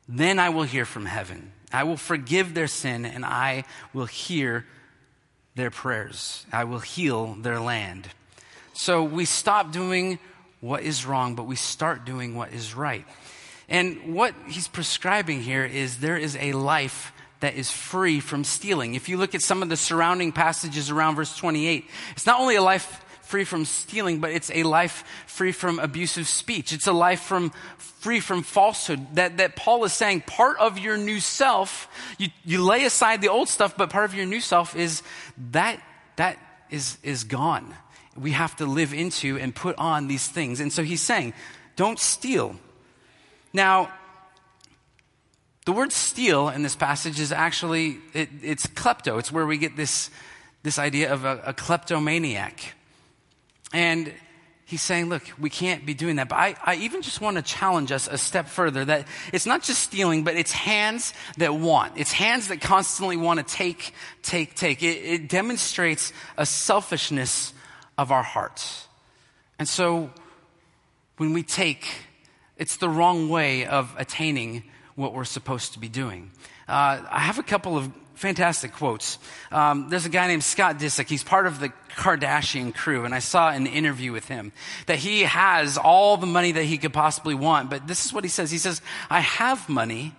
Then 0.08 0.40
I 0.40 0.50
will 0.50 0.64
hear 0.64 0.86
from 0.86 1.06
heaven. 1.06 1.52
I 1.72 1.84
will 1.84 1.98
forgive 1.98 2.54
their 2.54 2.68
sin 2.68 3.06
and 3.06 3.24
I 3.24 3.66
will 3.94 4.08
hear 4.08 4.66
their 5.56 5.72
prayers. 5.72 6.46
I 6.52 6.64
will 6.64 6.80
heal 6.80 7.36
their 7.36 7.60
land. 7.60 8.08
So 8.74 9.04
we 9.04 9.26
stop 9.26 9.72
doing 9.72 10.18
what 10.60 10.84
is 10.84 11.06
wrong, 11.06 11.36
but 11.36 11.44
we 11.44 11.56
start 11.56 12.06
doing 12.06 12.36
what 12.36 12.52
is 12.52 12.74
right. 12.74 13.06
And 13.70 14.16
what 14.16 14.34
he's 14.48 14.68
prescribing 14.68 15.42
here 15.42 15.66
is 15.66 16.00
there 16.00 16.18
is 16.18 16.36
a 16.38 16.54
life 16.54 17.14
that 17.42 17.56
is 17.56 17.70
free 17.70 18.20
from 18.20 18.44
stealing. 18.44 18.96
If 18.96 19.10
you 19.10 19.18
look 19.18 19.36
at 19.36 19.42
some 19.42 19.62
of 19.62 19.70
the 19.70 19.78
surrounding 19.78 20.32
passages 20.32 20.90
around 20.90 21.16
verse 21.16 21.36
28, 21.36 21.88
it's 22.12 22.26
not 22.26 22.40
only 22.40 22.56
a 22.56 22.62
life 22.62 23.04
free 23.24 23.44
from 23.44 23.66
stealing, 23.66 24.20
but 24.20 24.32
it's 24.32 24.52
a 24.52 24.64
life 24.64 25.04
free 25.26 25.52
from 25.52 25.80
abusive 25.80 26.28
speech. 26.28 26.72
It's 26.74 26.88
a 26.88 26.94
life 26.94 27.22
from 27.22 27.52
free 27.78 28.20
from 28.20 28.44
falsehood. 28.44 29.16
That, 29.16 29.38
that 29.38 29.56
Paul 29.56 29.84
is 29.86 29.94
saying 29.94 30.22
part 30.22 30.60
of 30.60 30.78
your 30.78 30.98
new 30.98 31.20
self, 31.20 31.88
you, 32.18 32.30
you 32.44 32.64
lay 32.64 32.84
aside 32.84 33.22
the 33.22 33.30
old 33.30 33.48
stuff, 33.48 33.78
but 33.78 33.90
part 33.90 34.06
of 34.06 34.16
your 34.16 34.26
new 34.26 34.42
self 34.42 34.76
is 34.76 35.02
that, 35.52 35.82
that 36.18 36.38
is, 36.70 36.98
is 37.04 37.24
gone. 37.24 37.74
We 38.18 38.32
have 38.32 38.56
to 38.58 38.66
live 38.66 38.94
into 38.94 39.38
and 39.38 39.56
put 39.56 39.78
on 39.78 40.08
these 40.08 40.28
things. 40.28 40.60
And 40.60 40.72
so 40.72 40.84
he's 40.84 41.02
saying, 41.02 41.34
don't 41.76 42.00
steal. 42.00 42.56
Now, 43.54 43.92
the 45.66 45.72
word 45.72 45.92
steal 45.92 46.50
in 46.50 46.64
this 46.64 46.76
passage 46.76 47.20
is 47.20 47.32
actually, 47.32 48.00
it, 48.14 48.30
it's 48.42 48.66
klepto. 48.66 49.20
It's 49.20 49.32
where 49.32 49.46
we 49.46 49.58
get 49.58 49.76
this, 49.76 50.10
this 50.64 50.80
idea 50.80 51.14
of 51.14 51.24
a, 51.24 51.42
a 51.48 51.54
kleptomaniac. 51.54 52.74
And 53.72 54.12
he's 54.66 54.82
saying, 54.82 55.10
look, 55.10 55.24
we 55.38 55.52
can't 55.52 55.86
be 55.86 55.94
doing 55.94 56.16
that. 56.16 56.30
But 56.30 56.38
I, 56.38 56.56
I 56.66 56.76
even 56.78 57.04
just 57.04 57.22
want 57.22 57.38
to 57.38 57.44
challenge 57.44 57.92
us 57.92 58.08
a 58.08 58.18
step 58.18 58.48
further 58.48 58.86
that 58.86 59.08
it's 59.32 59.46
not 59.46 59.62
just 59.62 59.84
stealing, 59.84 60.24
but 60.24 60.36
it's 60.36 60.52
hands 60.52 61.14
that 61.38 61.54
want. 61.54 61.94
It's 61.96 62.12
hands 62.12 62.48
that 62.48 62.60
constantly 62.60 63.18
want 63.18 63.46
to 63.46 63.56
take, 63.56 63.94
take, 64.24 64.56
take. 64.56 64.82
It, 64.82 64.98
it 64.98 65.30
demonstrates 65.30 66.12
a 66.38 66.46
selfishness 66.46 67.54
of 68.00 68.12
our 68.12 68.24
hearts. 68.24 68.88
And 69.60 69.70
so 69.70 70.10
when 71.18 71.34
we 71.34 71.44
take, 71.44 71.88
it's 72.58 72.78
the 72.78 72.90
wrong 72.90 73.30
way 73.30 73.68
of 73.68 73.94
attaining 73.96 74.64
what 74.96 75.14
we're 75.14 75.24
supposed 75.24 75.74
to 75.74 75.80
be 75.80 75.90
doing. 75.90 76.32
Uh, 76.68 77.04
I 77.10 77.20
have 77.20 77.40
a 77.40 77.44
couple 77.44 77.78
of 77.78 77.92
fantastic 78.22 78.72
quotes. 78.74 79.18
Um, 79.52 79.90
there's 79.90 80.06
a 80.06 80.10
guy 80.10 80.28
named 80.28 80.44
Scott 80.44 80.78
Disick. 80.78 81.10
He's 81.10 81.24
part 81.24 81.48
of 81.48 81.60
the 81.60 81.70
Kardashian 81.96 82.74
crew, 82.74 83.04
and 83.04 83.16
I 83.16 83.20
saw 83.20 83.50
an 83.50 83.66
interview 83.66 84.12
with 84.12 84.28
him 84.28 84.52
that 84.86 85.00
he 85.00 85.24
has 85.24 85.78
all 85.78 86.18
the 86.18 86.28
money 86.28 86.52
that 86.52 86.64
he 86.64 86.78
could 86.78 86.94
possibly 86.94 87.34
want. 87.34 87.70
But 87.70 87.88
this 87.88 88.06
is 88.06 88.14
what 88.14 88.24
he 88.24 88.30
says. 88.30 88.52
He 88.52 88.60
says, 88.60 88.82
"I 89.10 89.22
have 89.22 89.68
money. 89.68 90.14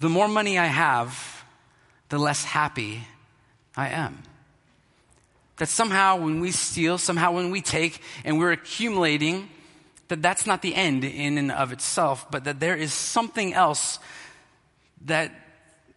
The 0.00 0.08
more 0.08 0.26
money 0.26 0.58
I 0.58 0.66
have, 0.66 1.44
the 2.08 2.18
less 2.18 2.44
happy 2.44 3.06
I 3.76 3.88
am." 3.88 4.22
That 5.58 5.68
somehow 5.68 6.16
when 6.16 6.40
we 6.40 6.50
steal, 6.50 6.98
somehow 6.98 7.32
when 7.32 7.50
we 7.50 7.60
take, 7.60 8.00
and 8.24 8.38
we're 8.38 8.52
accumulating, 8.52 9.50
that 10.08 10.22
that's 10.22 10.46
not 10.46 10.62
the 10.62 10.74
end 10.74 11.04
in 11.04 11.38
and 11.38 11.50
of 11.50 11.72
itself, 11.72 12.30
but 12.30 12.44
that 12.44 12.60
there 12.60 12.76
is 12.76 12.92
something 12.92 13.54
else 13.54 13.98
that 15.06 15.32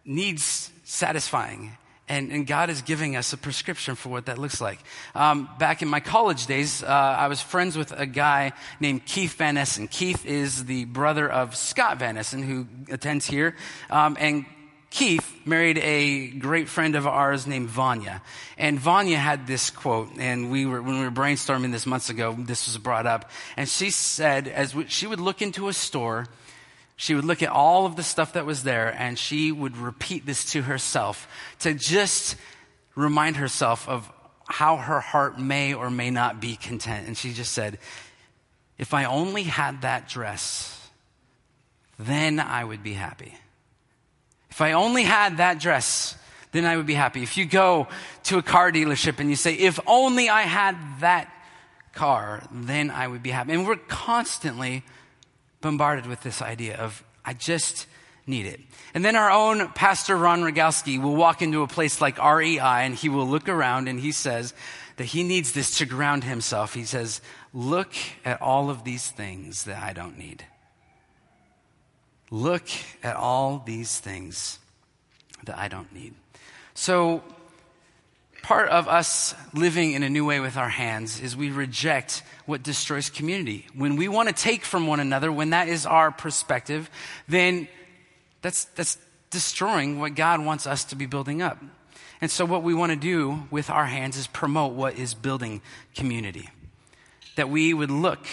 needs 0.04 0.70
satisfying. 0.84 1.76
And, 2.10 2.32
and, 2.32 2.46
God 2.46 2.70
is 2.70 2.80
giving 2.80 3.16
us 3.16 3.34
a 3.34 3.36
prescription 3.36 3.94
for 3.94 4.08
what 4.08 4.26
that 4.26 4.38
looks 4.38 4.62
like. 4.62 4.78
Um, 5.14 5.46
back 5.58 5.82
in 5.82 5.88
my 5.88 6.00
college 6.00 6.46
days, 6.46 6.82
uh, 6.82 6.86
I 6.86 7.28
was 7.28 7.42
friends 7.42 7.76
with 7.76 7.92
a 7.92 8.06
guy 8.06 8.52
named 8.80 9.04
Keith 9.04 9.34
Van 9.34 9.58
Essen. 9.58 9.88
Keith 9.88 10.24
is 10.24 10.64
the 10.64 10.86
brother 10.86 11.30
of 11.30 11.54
Scott 11.54 11.98
Van 11.98 12.16
Essen, 12.16 12.42
who 12.42 12.66
attends 12.90 13.26
here. 13.26 13.56
Um, 13.90 14.16
and 14.18 14.46
Keith 14.90 15.40
married 15.44 15.78
a 15.78 16.28
great 16.28 16.68
friend 16.68 16.94
of 16.96 17.06
ours 17.06 17.46
named 17.46 17.68
Vanya. 17.68 18.22
And 18.56 18.78
Vanya 18.80 19.18
had 19.18 19.46
this 19.46 19.70
quote, 19.70 20.10
and 20.18 20.50
we 20.50 20.64
were, 20.64 20.80
when 20.80 20.98
we 20.98 21.04
were 21.04 21.10
brainstorming 21.10 21.72
this 21.72 21.86
months 21.86 22.08
ago, 22.08 22.34
this 22.38 22.66
was 22.66 22.78
brought 22.78 23.06
up. 23.06 23.30
And 23.56 23.68
she 23.68 23.90
said, 23.90 24.48
as 24.48 24.74
she 24.88 25.06
would 25.06 25.20
look 25.20 25.42
into 25.42 25.68
a 25.68 25.72
store, 25.72 26.26
she 26.96 27.14
would 27.14 27.24
look 27.24 27.42
at 27.42 27.50
all 27.50 27.86
of 27.86 27.96
the 27.96 28.02
stuff 28.02 28.32
that 28.32 28.46
was 28.46 28.64
there 28.64 28.92
and 28.92 29.18
she 29.18 29.52
would 29.52 29.76
repeat 29.76 30.26
this 30.26 30.44
to 30.52 30.62
herself 30.62 31.28
to 31.60 31.74
just 31.74 32.36
remind 32.96 33.36
herself 33.36 33.88
of 33.88 34.10
how 34.48 34.76
her 34.78 34.98
heart 34.98 35.38
may 35.38 35.74
or 35.74 35.90
may 35.90 36.10
not 36.10 36.40
be 36.40 36.56
content. 36.56 37.06
And 37.06 37.16
she 37.16 37.32
just 37.32 37.52
said, 37.52 37.78
If 38.78 38.94
I 38.94 39.04
only 39.04 39.44
had 39.44 39.82
that 39.82 40.08
dress, 40.08 40.90
then 41.98 42.40
I 42.40 42.64
would 42.64 42.82
be 42.82 42.94
happy. 42.94 43.34
If 44.58 44.62
I 44.62 44.72
only 44.72 45.04
had 45.04 45.36
that 45.36 45.60
dress, 45.60 46.16
then 46.50 46.64
I 46.64 46.76
would 46.76 46.84
be 46.84 46.94
happy. 46.94 47.22
If 47.22 47.36
you 47.36 47.44
go 47.44 47.86
to 48.24 48.38
a 48.38 48.42
car 48.42 48.72
dealership 48.72 49.20
and 49.20 49.30
you 49.30 49.36
say, 49.36 49.54
If 49.54 49.78
only 49.86 50.28
I 50.28 50.42
had 50.42 50.76
that 50.98 51.32
car, 51.92 52.42
then 52.50 52.90
I 52.90 53.06
would 53.06 53.22
be 53.22 53.30
happy. 53.30 53.52
And 53.52 53.64
we're 53.64 53.76
constantly 53.76 54.82
bombarded 55.60 56.06
with 56.06 56.24
this 56.24 56.42
idea 56.42 56.76
of, 56.76 57.04
I 57.24 57.34
just 57.34 57.86
need 58.26 58.46
it. 58.46 58.58
And 58.94 59.04
then 59.04 59.14
our 59.14 59.30
own 59.30 59.68
Pastor 59.74 60.16
Ron 60.16 60.40
Rogalski 60.40 61.00
will 61.00 61.14
walk 61.14 61.40
into 61.40 61.62
a 61.62 61.68
place 61.68 62.00
like 62.00 62.18
REI 62.18 62.58
and 62.58 62.96
he 62.96 63.08
will 63.08 63.28
look 63.28 63.48
around 63.48 63.86
and 63.86 64.00
he 64.00 64.10
says 64.10 64.54
that 64.96 65.04
he 65.04 65.22
needs 65.22 65.52
this 65.52 65.78
to 65.78 65.86
ground 65.86 66.24
himself. 66.24 66.74
He 66.74 66.84
says, 66.84 67.20
Look 67.54 67.92
at 68.24 68.42
all 68.42 68.70
of 68.70 68.82
these 68.82 69.08
things 69.08 69.66
that 69.66 69.80
I 69.80 69.92
don't 69.92 70.18
need. 70.18 70.44
Look 72.30 72.68
at 73.02 73.16
all 73.16 73.62
these 73.64 73.98
things 73.98 74.58
that 75.44 75.58
I 75.58 75.68
don't 75.68 75.92
need. 75.94 76.14
So, 76.74 77.22
part 78.42 78.68
of 78.68 78.86
us 78.86 79.34
living 79.52 79.92
in 79.92 80.02
a 80.02 80.08
new 80.08 80.24
way 80.24 80.40
with 80.40 80.56
our 80.56 80.68
hands 80.68 81.20
is 81.20 81.36
we 81.36 81.50
reject 81.50 82.22
what 82.46 82.62
destroys 82.62 83.10
community. 83.10 83.66
When 83.74 83.96
we 83.96 84.08
want 84.08 84.28
to 84.28 84.34
take 84.34 84.64
from 84.64 84.86
one 84.86 85.00
another, 85.00 85.32
when 85.32 85.50
that 85.50 85.68
is 85.68 85.86
our 85.86 86.10
perspective, 86.10 86.90
then 87.28 87.68
that's, 88.42 88.64
that's 88.66 88.98
destroying 89.30 89.98
what 89.98 90.14
God 90.14 90.44
wants 90.44 90.66
us 90.66 90.84
to 90.84 90.96
be 90.96 91.06
building 91.06 91.42
up. 91.42 91.58
And 92.20 92.30
so, 92.30 92.44
what 92.44 92.62
we 92.62 92.74
want 92.74 92.90
to 92.90 92.96
do 92.96 93.42
with 93.50 93.70
our 93.70 93.86
hands 93.86 94.16
is 94.16 94.26
promote 94.26 94.74
what 94.74 94.98
is 94.98 95.14
building 95.14 95.62
community. 95.94 96.48
That 97.36 97.48
we 97.48 97.72
would 97.72 97.90
look 97.90 98.26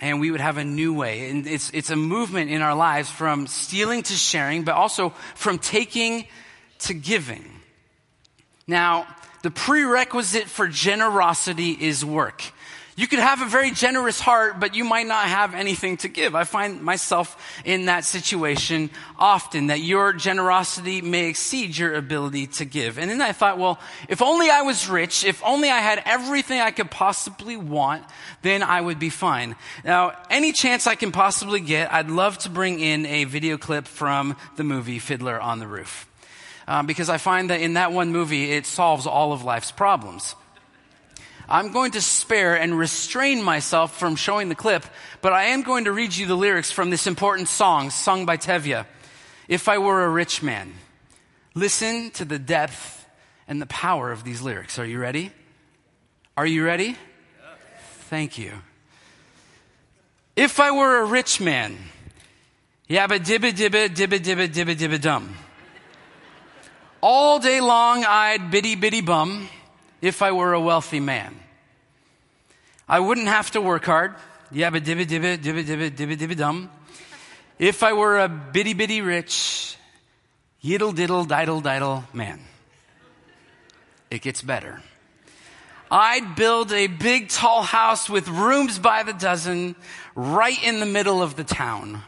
and 0.00 0.20
we 0.20 0.30
would 0.30 0.40
have 0.40 0.56
a 0.56 0.64
new 0.64 0.94
way. 0.94 1.30
And 1.30 1.46
it's, 1.46 1.70
it's 1.70 1.90
a 1.90 1.96
movement 1.96 2.50
in 2.50 2.62
our 2.62 2.74
lives 2.74 3.10
from 3.10 3.46
stealing 3.46 4.02
to 4.04 4.12
sharing, 4.14 4.64
but 4.64 4.74
also 4.74 5.10
from 5.34 5.58
taking 5.58 6.26
to 6.80 6.94
giving. 6.94 7.44
Now, 8.66 9.06
the 9.42 9.50
prerequisite 9.50 10.44
for 10.44 10.68
generosity 10.68 11.70
is 11.70 12.04
work. 12.04 12.42
You 13.00 13.08
could 13.08 13.18
have 13.18 13.40
a 13.40 13.46
very 13.46 13.70
generous 13.70 14.20
heart, 14.20 14.60
but 14.60 14.74
you 14.74 14.84
might 14.84 15.06
not 15.06 15.24
have 15.24 15.54
anything 15.54 15.96
to 15.98 16.08
give. 16.08 16.34
I 16.34 16.44
find 16.44 16.82
myself 16.82 17.34
in 17.64 17.86
that 17.86 18.04
situation 18.04 18.90
often 19.18 19.68
that 19.68 19.80
your 19.80 20.12
generosity 20.12 21.00
may 21.00 21.30
exceed 21.30 21.78
your 21.78 21.94
ability 21.94 22.48
to 22.48 22.66
give. 22.66 22.98
And 22.98 23.10
then 23.10 23.22
I 23.22 23.32
thought, 23.32 23.56
well, 23.56 23.80
if 24.10 24.20
only 24.20 24.50
I 24.50 24.60
was 24.60 24.86
rich, 24.86 25.24
if 25.24 25.42
only 25.42 25.70
I 25.70 25.78
had 25.78 26.02
everything 26.04 26.60
I 26.60 26.72
could 26.72 26.90
possibly 26.90 27.56
want, 27.56 28.04
then 28.42 28.62
I 28.62 28.82
would 28.82 28.98
be 28.98 29.08
fine. 29.08 29.56
Now, 29.82 30.12
any 30.28 30.52
chance 30.52 30.86
I 30.86 30.94
can 30.94 31.10
possibly 31.10 31.60
get, 31.60 31.90
I'd 31.90 32.10
love 32.10 32.36
to 32.40 32.50
bring 32.50 32.80
in 32.80 33.06
a 33.06 33.24
video 33.24 33.56
clip 33.56 33.88
from 33.88 34.36
the 34.56 34.64
movie 34.64 34.98
Fiddler 34.98 35.40
on 35.40 35.58
the 35.58 35.66
Roof 35.66 36.06
um, 36.68 36.84
because 36.84 37.08
I 37.08 37.16
find 37.16 37.48
that 37.48 37.62
in 37.62 37.74
that 37.74 37.92
one 37.92 38.12
movie, 38.12 38.52
it 38.52 38.66
solves 38.66 39.06
all 39.06 39.32
of 39.32 39.42
life's 39.42 39.72
problems. 39.72 40.34
I'm 41.50 41.72
going 41.72 41.90
to 41.92 42.00
spare 42.00 42.54
and 42.54 42.78
restrain 42.78 43.42
myself 43.42 43.98
from 43.98 44.14
showing 44.14 44.48
the 44.48 44.54
clip, 44.54 44.86
but 45.20 45.32
I 45.32 45.46
am 45.46 45.62
going 45.62 45.84
to 45.86 45.92
read 45.92 46.14
you 46.16 46.26
the 46.26 46.36
lyrics 46.36 46.70
from 46.70 46.90
this 46.90 47.08
important 47.08 47.48
song 47.48 47.90
sung 47.90 48.24
by 48.24 48.36
Tevye. 48.36 48.86
If 49.48 49.68
I 49.68 49.78
were 49.78 50.04
a 50.04 50.08
rich 50.08 50.44
man. 50.44 50.72
Listen 51.54 52.12
to 52.12 52.24
the 52.24 52.38
depth 52.38 53.04
and 53.48 53.60
the 53.60 53.66
power 53.66 54.12
of 54.12 54.22
these 54.22 54.40
lyrics. 54.40 54.78
Are 54.78 54.86
you 54.86 55.00
ready? 55.00 55.32
Are 56.36 56.46
you 56.46 56.64
ready? 56.64 56.96
Thank 58.08 58.38
you. 58.38 58.52
If 60.36 60.60
I 60.60 60.70
were 60.70 61.00
a 61.00 61.04
rich 61.04 61.40
man, 61.40 61.76
yabba 62.88 63.18
dibba 63.18 63.52
dibba 63.52 63.88
dibba 63.88 64.20
dibba 64.20 64.48
dibba 64.48 64.76
dibba 64.76 65.00
dum. 65.00 65.34
All 67.00 67.40
day 67.40 67.60
long 67.60 68.04
I'd 68.04 68.52
biddy 68.52 68.76
biddy 68.76 69.00
bum 69.00 69.48
if 70.00 70.22
I 70.22 70.32
were 70.32 70.52
a 70.52 70.60
wealthy 70.60 71.00
man. 71.00 71.34
I 72.88 73.00
wouldn't 73.00 73.28
have 73.28 73.50
to 73.52 73.60
work 73.60 73.84
hard. 73.84 74.14
Yabba 74.52 74.80
dibba 74.80 75.06
dibba 75.06 75.38
dibba 75.38 75.64
dibba 75.64 75.90
dibba 75.90 76.16
dibba 76.16 76.36
dum. 76.36 76.70
If 77.58 77.82
I 77.82 77.92
were 77.92 78.18
a 78.18 78.28
bitty 78.28 78.74
bitty 78.74 79.00
rich, 79.00 79.76
yiddle 80.64 80.94
diddle 80.94 81.24
diddle 81.24 81.60
diddle 81.60 82.04
man. 82.12 82.40
It 84.10 84.22
gets 84.22 84.42
better. 84.42 84.82
I'd 85.90 86.36
build 86.36 86.72
a 86.72 86.86
big 86.86 87.28
tall 87.28 87.62
house 87.62 88.08
with 88.08 88.28
rooms 88.28 88.78
by 88.78 89.02
the 89.02 89.12
dozen 89.12 89.74
right 90.14 90.62
in 90.64 90.80
the 90.80 90.86
middle 90.86 91.22
of 91.22 91.36
the 91.36 91.44
town. 91.44 92.02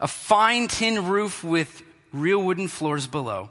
A 0.00 0.08
fine 0.08 0.68
tin 0.68 1.06
roof 1.06 1.44
with 1.44 1.82
real 2.12 2.42
wooden 2.42 2.68
floors 2.68 3.06
below. 3.06 3.50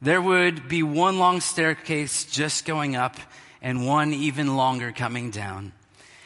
There 0.00 0.22
would 0.22 0.68
be 0.68 0.82
one 0.82 1.18
long 1.18 1.40
staircase 1.40 2.24
just 2.24 2.64
going 2.64 2.94
up 2.94 3.16
and 3.60 3.86
one 3.86 4.12
even 4.12 4.56
longer 4.56 4.92
coming 4.92 5.30
down 5.30 5.72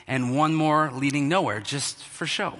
and 0.06 0.36
one 0.36 0.54
more 0.54 0.90
leading 0.92 1.28
nowhere 1.28 1.60
just 1.60 2.02
for 2.04 2.26
show. 2.26 2.58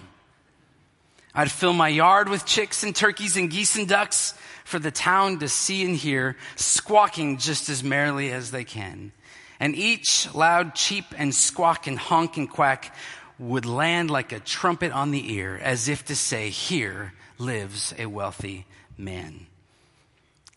I'd 1.34 1.50
fill 1.50 1.72
my 1.74 1.88
yard 1.88 2.28
with 2.28 2.46
chicks 2.46 2.82
and 2.82 2.94
turkeys 2.94 3.36
and 3.36 3.50
geese 3.50 3.76
and 3.76 3.88
ducks 3.88 4.34
for 4.64 4.78
the 4.78 4.90
town 4.90 5.38
to 5.40 5.48
see 5.48 5.84
and 5.84 5.96
hear, 5.96 6.36
squawking 6.56 7.38
just 7.38 7.68
as 7.68 7.82
merrily 7.82 8.30
as 8.30 8.50
they 8.50 8.64
can. 8.64 9.12
And 9.60 9.74
each 9.74 10.34
loud 10.34 10.74
cheep 10.74 11.04
and 11.16 11.34
squawk 11.34 11.86
and 11.86 11.98
honk 11.98 12.36
and 12.36 12.50
quack 12.50 12.94
would 13.38 13.66
land 13.66 14.10
like 14.10 14.32
a 14.32 14.40
trumpet 14.40 14.92
on 14.92 15.10
the 15.10 15.34
ear, 15.34 15.58
as 15.62 15.88
if 15.88 16.04
to 16.06 16.16
say, 16.16 16.50
Here 16.50 17.12
lives 17.38 17.94
a 17.98 18.06
wealthy 18.06 18.66
man. 18.96 19.46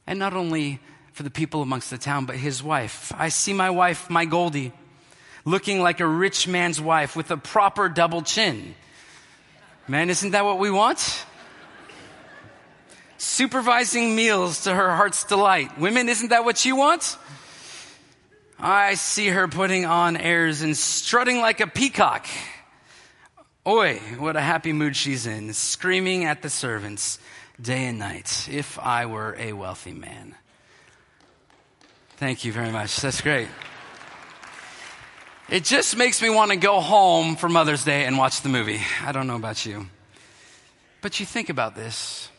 And 0.08 0.20
not 0.20 0.34
only 0.34 0.80
for 1.14 1.24
the 1.24 1.30
people 1.30 1.62
amongst 1.62 1.90
the 1.90 1.98
town, 1.98 2.26
but 2.26 2.36
his 2.36 2.62
wife. 2.62 3.14
I 3.18 3.30
see 3.30 3.54
my 3.54 3.70
wife, 3.70 4.10
my 4.10 4.26
Golde, 4.26 4.72
looking 5.46 5.80
like 5.80 6.00
a 6.00 6.08
rich 6.08 6.48
man's 6.48 6.82
wife 6.82 7.16
with 7.16 7.32
a 7.32 7.38
proper 7.38 7.88
double 7.88 8.22
chin. 8.22 8.76
Man, 9.88 10.10
isn't 10.10 10.32
that 10.32 10.44
what 10.44 10.60
we 10.60 10.70
want? 10.70 11.26
Supervising 13.18 14.16
meals 14.16 14.64
to 14.66 14.74
her 14.74 14.96
heart's 14.96 15.24
delight. 15.24 15.80
Women, 15.80 16.10
isn't 16.10 16.30
that 16.30 16.44
what 16.44 16.66
you 16.66 16.76
want? 16.76 17.18
I 18.60 18.96
see 18.96 19.28
her 19.28 19.48
putting 19.48 19.86
on 19.86 20.18
airs 20.18 20.62
and 20.62 20.76
strutting 20.76 21.40
like 21.40 21.60
a 21.60 21.68
peacock. 21.68 22.26
Oi, 23.68 24.00
what 24.18 24.36
a 24.36 24.42
happy 24.42 24.74
mood 24.74 24.96
she's 24.96 25.26
in, 25.26 25.54
screaming 25.54 26.26
at 26.26 26.42
the 26.42 26.50
servants 26.50 27.20
day 27.62 27.86
and 27.86 28.00
night 28.00 28.48
if 28.52 28.78
I 28.80 29.06
were 29.06 29.36
a 29.38 29.54
wealthy 29.54 29.94
man. 29.94 30.36
Thank 32.18 32.46
you 32.46 32.52
very 32.52 32.72
much. 32.72 32.98
That's 32.98 33.22
great. 33.22 33.48
It 35.50 35.64
just 35.64 35.96
makes 35.96 36.22
me 36.22 36.30
want 36.30 36.52
to 36.52 36.58
go 36.58 36.80
home 36.80 37.36
for 37.36 37.48
Mother's 37.48 37.86
Day 37.86 38.06
and 38.06 38.18
watch 38.18 38.42
the 38.42 38.50
movie. 38.50 38.82
I 39.04 39.12
don't 39.12 39.28
know 39.28 39.36
about 39.36 39.66
you. 39.66 39.88
But 41.02 41.20
you 41.20 41.26
think 41.26 41.50
about 41.50 41.76
this. 41.76 42.30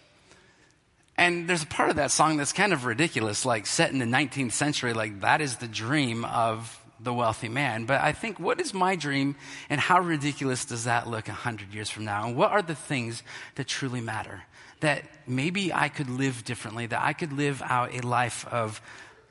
And 1.17 1.49
there's 1.49 1.63
a 1.63 1.67
part 1.67 1.89
of 1.91 1.97
that 1.97 2.11
song 2.11 2.37
that's 2.37 2.53
kind 2.53 2.73
of 2.73 2.85
ridiculous, 2.85 3.47
like 3.47 3.67
set 3.67 3.93
in 3.93 3.99
the 3.99 4.05
19th 4.05 4.53
century, 4.53 4.93
like 4.93 5.21
that 5.21 5.41
is 5.41 5.57
the 5.57 5.69
dream 5.69 6.25
of 6.25 6.79
the 7.01 7.13
wealthy 7.13 7.49
man. 7.49 7.85
But 7.85 8.01
I 8.01 8.13
think, 8.13 8.41
what 8.41 8.61
is 8.61 8.73
my 8.73 8.97
dream 8.97 9.37
and 9.69 9.81
how 9.81 10.01
ridiculous 10.01 10.65
does 10.65 10.85
that 10.85 11.07
look 11.07 11.29
100 11.29 11.73
years 11.75 11.91
from 11.91 12.05
now? 12.05 12.27
And 12.27 12.37
what 12.37 12.53
are 12.53 12.63
the 12.63 12.75
things 12.75 13.23
that 13.57 13.67
truly 13.67 14.01
matter? 14.01 14.43
That 14.81 15.03
maybe 15.27 15.73
I 15.73 15.89
could 15.89 16.11
live 16.11 16.45
differently, 16.45 16.87
that 16.87 17.03
I 17.03 17.13
could 17.13 17.33
live 17.33 17.63
out 17.65 17.95
a 17.95 18.07
life 18.07 18.47
of 18.49 18.81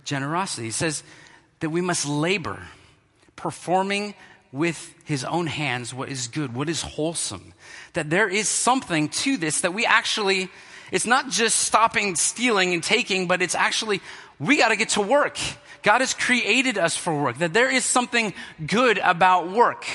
generosity. 0.04 0.66
He 0.66 0.72
says 0.72 1.04
that 1.60 1.70
we 1.70 1.82
must 1.82 2.06
labor, 2.06 2.68
performing 3.36 4.16
with 4.52 4.94
his 5.04 5.24
own 5.26 5.48
hands 5.48 5.94
what 5.94 6.10
is 6.10 6.28
good, 6.28 6.56
what 6.56 6.70
is 6.70 6.82
wholesome. 6.82 7.54
That 7.94 8.10
there 8.10 8.30
is 8.30 8.48
something 8.48 9.10
to 9.10 9.38
this 9.38 9.62
that 9.62 9.74
we 9.74 9.86
actually, 9.86 10.50
it's 10.92 11.06
not 11.06 11.30
just 11.30 11.58
stopping 11.58 12.16
stealing 12.16 12.74
and 12.74 12.82
taking, 12.82 13.28
but 13.28 13.42
it's 13.42 13.56
actually, 13.56 14.02
we 14.40 14.58
got 14.58 14.70
to 14.70 14.76
get 14.76 14.90
to 14.90 15.02
work. 15.02 15.38
God 15.86 16.02
has 16.02 16.16
created 16.16 16.80
us 16.80 16.98
for 16.98 17.16
work, 17.16 17.38
that 17.38 17.54
there 17.54 17.70
is 17.70 17.86
something 17.86 18.34
good 18.66 18.98
about 18.98 19.52
work. 19.52 19.86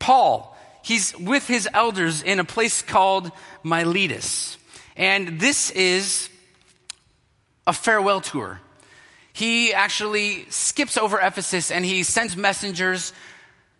Paul, 0.00 0.56
he's 0.82 1.16
with 1.16 1.46
his 1.46 1.68
elders 1.72 2.24
in 2.24 2.40
a 2.40 2.44
place 2.44 2.82
called 2.82 3.30
Miletus. 3.62 4.58
And 4.96 5.38
this 5.38 5.70
is 5.70 6.28
a 7.68 7.72
farewell 7.72 8.20
tour. 8.20 8.60
He 9.32 9.72
actually 9.72 10.44
skips 10.50 10.98
over 10.98 11.20
Ephesus 11.20 11.70
and 11.70 11.84
he 11.84 12.02
sends 12.02 12.36
messengers 12.36 13.12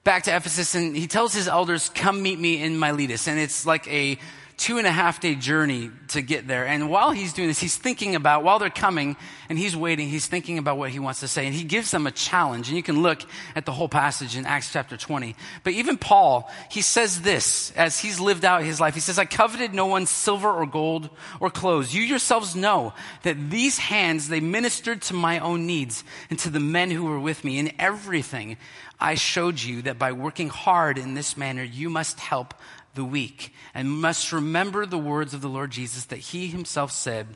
back 0.05 0.23
to 0.23 0.37
Ephesus 0.37 0.77
and 0.77 0.97
he 0.97 1.09
tells 1.09 1.35
his 1.35 1.49
elders, 1.49 1.89
Come 1.89 2.23
meet 2.23 2.39
me 2.39 2.63
in 2.63 2.79
Miletus. 2.79 3.27
And 3.27 3.37
it's 3.37 3.67
like 3.67 3.89
a 3.89 4.17
two 4.63 4.79
and 4.79 4.87
a 4.87 4.93
half 4.93 5.19
day 5.19 5.35
journey 5.35 5.91
to 6.07 6.23
get 6.23 6.47
there. 6.47 6.65
And 6.65 6.89
while 6.89 7.11
he's 7.11 7.33
doing 7.33 7.49
this, 7.49 7.59
he's 7.59 7.77
thinking 7.77 8.15
about, 8.15 8.45
while 8.45 8.61
they're 8.61 8.71
coming 8.71 9.17
and 9.49 9.59
he's 9.59 9.75
waiting, 9.75 10.09
he's 10.09 10.29
thinking 10.29 10.57
about 10.57 10.79
what 10.79 10.91
he 10.91 11.01
wants 11.01 11.19
to 11.19 11.27
say. 11.27 11.47
And 11.47 11.55
he 11.55 11.65
gives 11.65 11.91
them 11.91 12.07
a 12.07 12.13
challenge. 12.13 12.69
And 12.69 12.77
you 12.77 12.83
can 12.85 13.03
look 13.03 13.23
at 13.57 13.67
the 13.67 13.73
whole 13.73 13.89
passage 13.89 14.37
in 14.37 14.47
Acts 14.47 14.73
chapter 14.73 14.97
20. 14.97 15.35
But 15.65 15.73
even 15.73 15.99
Paul, 15.99 16.49
he 16.71 16.81
says 16.81 17.23
this 17.23 17.73
as 17.73 17.99
he's 17.99 18.21
lived 18.21 18.45
out 18.45 18.63
his 18.63 18.79
life. 18.81 18.95
He 18.95 19.01
says, 19.01 19.19
I 19.19 19.25
coveted 19.25 19.75
no 19.75 19.87
one's 19.87 20.11
silver 20.11 20.49
or 20.49 20.65
gold 20.65 21.11
or 21.41 21.51
clothes. 21.51 21.93
You 21.93 22.03
yourselves 22.03 22.55
know 22.55 22.95
that 23.25 23.51
these 23.51 23.79
hands, 23.79 24.29
they 24.29 24.39
ministered 24.39 25.03
to 25.03 25.15
my 25.15 25.41
own 25.41 25.67
needs 25.67 26.05
and 26.31 26.39
to 26.39 26.51
the 26.51 26.61
men 26.61 26.93
who 26.93 27.07
were 27.07 27.19
with 27.19 27.43
me 27.43 27.59
in 27.59 27.73
everything. 27.81 28.59
I 29.01 29.17
showed 29.17 29.61
you 29.61 29.83
that 29.83 29.99
by 29.99 30.13
working 30.13 30.51
hard 30.51 30.99
in 30.99 31.15
this 31.15 31.37
manner, 31.37 31.65
you 31.65 31.91
must 31.91 32.21
help 32.21 32.55
the 32.95 33.05
weak 33.05 33.53
and 33.75 33.91
must 33.91 34.33
remember 34.33 34.87
the 34.87 34.99
words 34.99 35.35
of 35.35 35.41
the 35.41 35.49
Lord 35.49 35.71
Jesus 35.71 36.05
that 36.07 36.19
he 36.19 36.49
himself 36.49 36.93
said, 36.93 37.27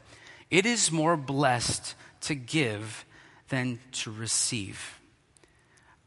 It 0.51 0.67
is 0.67 0.93
more 0.93 1.17
blessed 1.17 1.95
to 2.23 2.35
give 2.35 3.05
than 3.49 3.79
to 3.93 4.11
receive. 4.11 5.01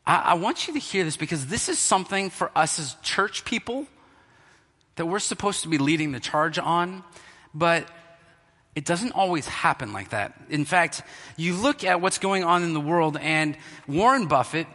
I, 0.05 0.17
I 0.17 0.33
want 0.35 0.67
you 0.67 0.73
to 0.73 0.79
hear 0.79 1.03
this 1.03 1.17
because 1.17 1.47
this 1.47 1.69
is 1.69 1.79
something 1.79 2.29
for 2.29 2.51
us 2.55 2.79
as 2.79 2.95
church 3.01 3.45
people 3.45 3.87
that 4.95 5.05
we're 5.05 5.19
supposed 5.19 5.63
to 5.63 5.69
be 5.69 5.77
leading 5.77 6.11
the 6.11 6.19
charge 6.19 6.59
on, 6.59 7.03
but 7.53 7.87
it 8.75 8.85
doesn't 8.85 9.13
always 9.13 9.47
happen 9.47 9.93
like 9.93 10.09
that. 10.09 10.33
In 10.49 10.65
fact, 10.65 11.01
you 11.37 11.53
look 11.55 11.83
at 11.83 12.01
what's 12.01 12.17
going 12.17 12.43
on 12.43 12.63
in 12.63 12.73
the 12.73 12.79
world, 12.81 13.17
and 13.17 13.57
Warren 13.87 14.27
Buffett, 14.27 14.67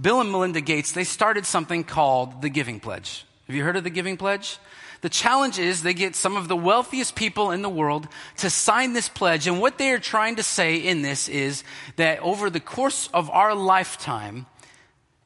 Bill 0.00 0.20
and 0.20 0.30
Melinda 0.30 0.60
Gates, 0.60 0.92
they 0.92 1.04
started 1.04 1.46
something 1.46 1.84
called 1.84 2.42
the 2.42 2.48
Giving 2.48 2.80
Pledge. 2.80 3.26
Have 3.52 3.58
you 3.58 3.64
heard 3.64 3.76
of 3.76 3.84
the 3.84 3.90
Giving 3.90 4.16
Pledge? 4.16 4.56
The 5.02 5.10
challenge 5.10 5.58
is 5.58 5.82
they 5.82 5.92
get 5.92 6.16
some 6.16 6.38
of 6.38 6.48
the 6.48 6.56
wealthiest 6.56 7.14
people 7.14 7.50
in 7.50 7.60
the 7.60 7.68
world 7.68 8.08
to 8.38 8.48
sign 8.48 8.94
this 8.94 9.10
pledge. 9.10 9.46
And 9.46 9.60
what 9.60 9.76
they 9.76 9.90
are 9.90 9.98
trying 9.98 10.36
to 10.36 10.42
say 10.42 10.76
in 10.76 11.02
this 11.02 11.28
is 11.28 11.62
that 11.96 12.18
over 12.20 12.48
the 12.48 12.60
course 12.60 13.10
of 13.12 13.28
our 13.28 13.54
lifetime, 13.54 14.46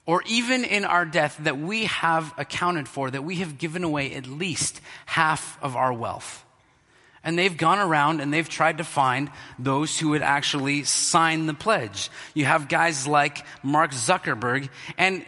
or 0.06 0.24
even 0.26 0.64
in 0.64 0.84
our 0.84 1.04
death, 1.04 1.38
that 1.44 1.56
we 1.56 1.84
have 1.84 2.34
accounted 2.36 2.88
for, 2.88 3.12
that 3.12 3.22
we 3.22 3.36
have 3.36 3.58
given 3.58 3.84
away 3.84 4.12
at 4.12 4.26
least 4.26 4.80
half 5.06 5.56
of 5.62 5.76
our 5.76 5.92
wealth. 5.92 6.44
And 7.22 7.38
they've 7.38 7.56
gone 7.56 7.78
around 7.78 8.20
and 8.20 8.34
they've 8.34 8.48
tried 8.48 8.78
to 8.78 8.84
find 8.84 9.30
those 9.56 9.96
who 10.00 10.08
would 10.08 10.22
actually 10.22 10.82
sign 10.82 11.46
the 11.46 11.54
pledge. 11.54 12.10
You 12.34 12.46
have 12.46 12.68
guys 12.68 13.06
like 13.06 13.46
Mark 13.62 13.92
Zuckerberg, 13.92 14.68
and 14.98 15.24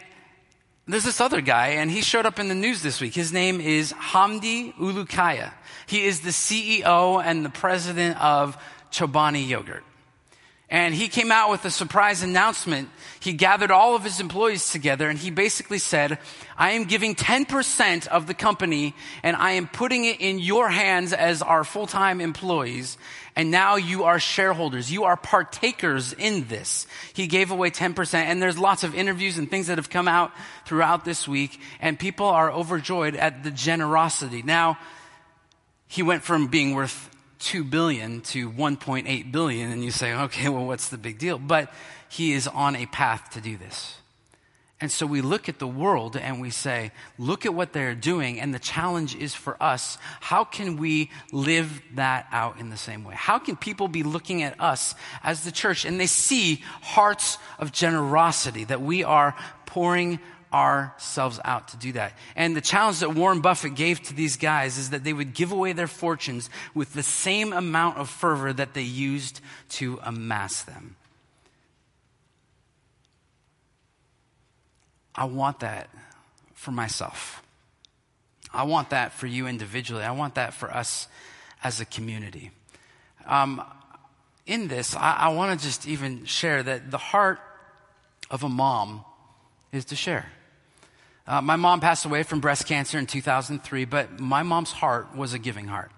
there's 0.91 1.03
this 1.03 1.21
other 1.21 1.41
guy, 1.41 1.67
and 1.67 1.91
he 1.91 2.01
showed 2.01 2.25
up 2.25 2.39
in 2.39 2.47
the 2.47 2.55
news 2.55 2.81
this 2.81 2.99
week. 2.99 3.13
His 3.13 3.31
name 3.31 3.61
is 3.61 3.93
Hamdi 3.93 4.73
Ulukaya. 4.75 5.51
He 5.85 6.05
is 6.05 6.21
the 6.21 6.29
CEO 6.29 7.23
and 7.23 7.45
the 7.45 7.49
president 7.49 8.19
of 8.21 8.57
Chobani 8.91 9.47
Yogurt. 9.47 9.83
And 10.71 10.93
he 10.93 11.07
came 11.07 11.31
out 11.31 11.49
with 11.49 11.65
a 11.65 11.71
surprise 11.71 12.21
announcement. 12.21 12.89
He 13.19 13.33
gathered 13.33 13.71
all 13.71 13.95
of 13.95 14.03
his 14.03 14.19
employees 14.19 14.69
together 14.69 15.09
and 15.09 15.17
he 15.17 15.31
basically 15.31 15.79
said, 15.79 16.19
I 16.55 16.71
am 16.71 16.83
giving 16.83 17.15
10% 17.15 18.07
of 18.07 18.27
the 18.27 18.35
company 18.35 18.93
and 19.23 19.35
I 19.35 19.53
am 19.53 19.67
putting 19.67 20.05
it 20.05 20.21
in 20.21 20.37
your 20.37 20.69
hands 20.69 21.11
as 21.11 21.41
our 21.41 21.63
full-time 21.63 22.21
employees. 22.21 22.99
And 23.35 23.49
now 23.49 23.77
you 23.77 24.03
are 24.03 24.19
shareholders. 24.19 24.91
You 24.91 25.05
are 25.05 25.17
partakers 25.17 26.13
in 26.13 26.47
this. 26.47 26.85
He 27.13 27.25
gave 27.25 27.49
away 27.49 27.71
10% 27.71 28.13
and 28.13 28.39
there's 28.39 28.59
lots 28.59 28.83
of 28.83 28.93
interviews 28.93 29.39
and 29.39 29.49
things 29.49 29.67
that 29.67 29.79
have 29.79 29.89
come 29.89 30.07
out 30.07 30.31
throughout 30.65 31.03
this 31.03 31.27
week 31.27 31.59
and 31.81 31.97
people 31.97 32.27
are 32.27 32.51
overjoyed 32.51 33.15
at 33.15 33.43
the 33.43 33.49
generosity. 33.49 34.43
Now, 34.43 34.77
he 35.87 36.03
went 36.03 36.21
from 36.21 36.45
being 36.45 36.75
worth 36.75 37.08
2 37.39 37.63
billion 37.63 38.21
to 38.21 38.51
1.8 38.51 39.31
billion 39.31 39.71
and 39.71 39.83
you 39.83 39.91
say, 39.91 40.13
okay, 40.13 40.49
well, 40.49 40.65
what's 40.65 40.89
the 40.89 40.97
big 40.97 41.17
deal? 41.17 41.39
But 41.39 41.73
he 42.09 42.33
is 42.33 42.47
on 42.47 42.75
a 42.75 42.85
path 42.85 43.31
to 43.31 43.41
do 43.41 43.57
this. 43.57 43.95
And 44.81 44.89
so 44.89 45.05
we 45.05 45.21
look 45.21 45.49
at 45.49 45.59
the 45.59 45.67
world 45.67 46.15
and 46.15 46.39
we 46.39 46.51
say, 46.51 46.91
look 47.17 47.45
at 47.45 47.53
what 47.53 47.73
they're 47.73 47.95
doing. 47.95 48.39
And 48.39 48.53
the 48.53 48.59
challenge 48.59 49.13
is 49.13 49.35
for 49.35 49.61
us, 49.61 49.97
how 50.21 50.45
can 50.45 50.77
we 50.77 51.11
live 51.33 51.81
that 51.95 52.27
out 52.31 52.59
in 52.59 52.69
the 52.69 52.77
same 52.77 53.03
way? 53.03 53.13
How 53.15 53.39
can 53.39 53.57
people 53.57 53.89
be 53.89 54.03
looking 54.03 54.41
at 54.41 54.59
us 54.59 54.95
as 55.21 55.43
the 55.43 55.51
church 55.51 55.83
and 55.83 55.99
they 55.99 56.07
see 56.07 56.63
hearts 56.81 57.37
of 57.57 57.73
generosity 57.73 58.63
that 58.65 58.81
we 58.81 59.03
are 59.03 59.35
pouring 59.65 60.19
ourselves 60.53 61.39
out 61.43 61.69
to 61.69 61.77
do 61.77 61.91
that. 61.93 62.13
And 62.35 62.55
the 62.55 62.61
challenge 62.61 62.99
that 62.99 63.13
Warren 63.13 63.41
Buffett 63.41 63.75
gave 63.75 64.01
to 64.03 64.13
these 64.13 64.37
guys 64.37 64.77
is 64.77 64.89
that 64.91 65.03
they 65.03 65.13
would 65.13 65.33
give 65.33 65.51
away 65.51 65.73
their 65.73 65.87
fortunes 65.87 66.49
with 66.73 66.93
the 66.93 67.03
same 67.03 67.53
amount 67.53 67.97
of 67.97 68.09
fervor 68.09 68.53
that 68.53 68.73
they 68.73 68.81
used 68.81 69.41
to 69.69 69.99
amass 70.03 70.63
them. 70.63 70.95
I 75.15 75.25
want 75.25 75.59
that 75.59 75.89
for 76.53 76.71
myself. 76.71 77.43
I 78.53 78.63
want 78.63 78.91
that 78.91 79.13
for 79.13 79.27
you 79.27 79.47
individually. 79.47 80.03
I 80.03 80.11
want 80.11 80.35
that 80.35 80.53
for 80.53 80.71
us 80.71 81.07
as 81.63 81.79
a 81.79 81.85
community. 81.85 82.51
Um, 83.25 83.61
in 84.45 84.67
this, 84.67 84.95
I, 84.95 85.13
I 85.13 85.27
want 85.29 85.59
to 85.59 85.65
just 85.65 85.87
even 85.87 86.25
share 86.25 86.63
that 86.63 86.89
the 86.89 86.97
heart 86.97 87.39
of 88.31 88.43
a 88.43 88.49
mom 88.49 89.05
is 89.71 89.85
to 89.85 89.95
share. 89.95 90.25
Uh, 91.29 91.39
my 91.41 91.55
mom 91.55 91.79
passed 91.79 92.05
away 92.05 92.23
from 92.23 92.39
breast 92.39 92.65
cancer 92.65 92.97
in 92.97 93.05
2003, 93.05 93.85
but 93.85 94.19
my 94.19 94.41
mom's 94.41 94.71
heart 94.71 95.15
was 95.15 95.35
a 95.35 95.37
giving 95.37 95.67
heart. 95.67 95.91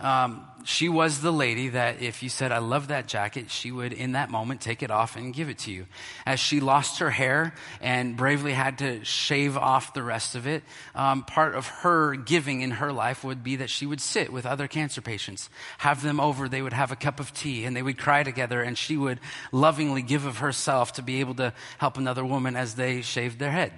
Um, 0.00 0.46
she 0.64 0.88
was 0.88 1.20
the 1.20 1.30
lady 1.30 1.68
that 1.68 2.00
if 2.00 2.22
you 2.22 2.30
said, 2.30 2.50
I 2.50 2.58
love 2.58 2.88
that 2.88 3.06
jacket, 3.06 3.50
she 3.50 3.70
would 3.70 3.92
in 3.92 4.12
that 4.12 4.30
moment 4.30 4.62
take 4.62 4.82
it 4.82 4.90
off 4.90 5.16
and 5.16 5.34
give 5.34 5.50
it 5.50 5.58
to 5.58 5.70
you. 5.70 5.86
As 6.24 6.40
she 6.40 6.60
lost 6.60 7.00
her 7.00 7.10
hair 7.10 7.54
and 7.82 8.16
bravely 8.16 8.54
had 8.54 8.78
to 8.78 9.04
shave 9.04 9.58
off 9.58 9.92
the 9.92 10.02
rest 10.02 10.34
of 10.34 10.46
it, 10.46 10.62
um, 10.94 11.24
part 11.24 11.54
of 11.54 11.66
her 11.66 12.16
giving 12.16 12.62
in 12.62 12.70
her 12.70 12.90
life 12.90 13.22
would 13.22 13.44
be 13.44 13.56
that 13.56 13.68
she 13.68 13.84
would 13.84 14.00
sit 14.00 14.32
with 14.32 14.46
other 14.46 14.66
cancer 14.66 15.02
patients, 15.02 15.50
have 15.76 16.02
them 16.02 16.20
over, 16.20 16.48
they 16.48 16.62
would 16.62 16.72
have 16.72 16.90
a 16.90 16.96
cup 16.96 17.20
of 17.20 17.34
tea, 17.34 17.66
and 17.66 17.76
they 17.76 17.82
would 17.82 17.98
cry 17.98 18.22
together, 18.22 18.62
and 18.62 18.78
she 18.78 18.96
would 18.96 19.20
lovingly 19.52 20.00
give 20.00 20.24
of 20.24 20.38
herself 20.38 20.94
to 20.94 21.02
be 21.02 21.20
able 21.20 21.34
to 21.34 21.52
help 21.76 21.98
another 21.98 22.24
woman 22.24 22.56
as 22.56 22.76
they 22.76 23.02
shaved 23.02 23.38
their 23.38 23.52
head. 23.52 23.74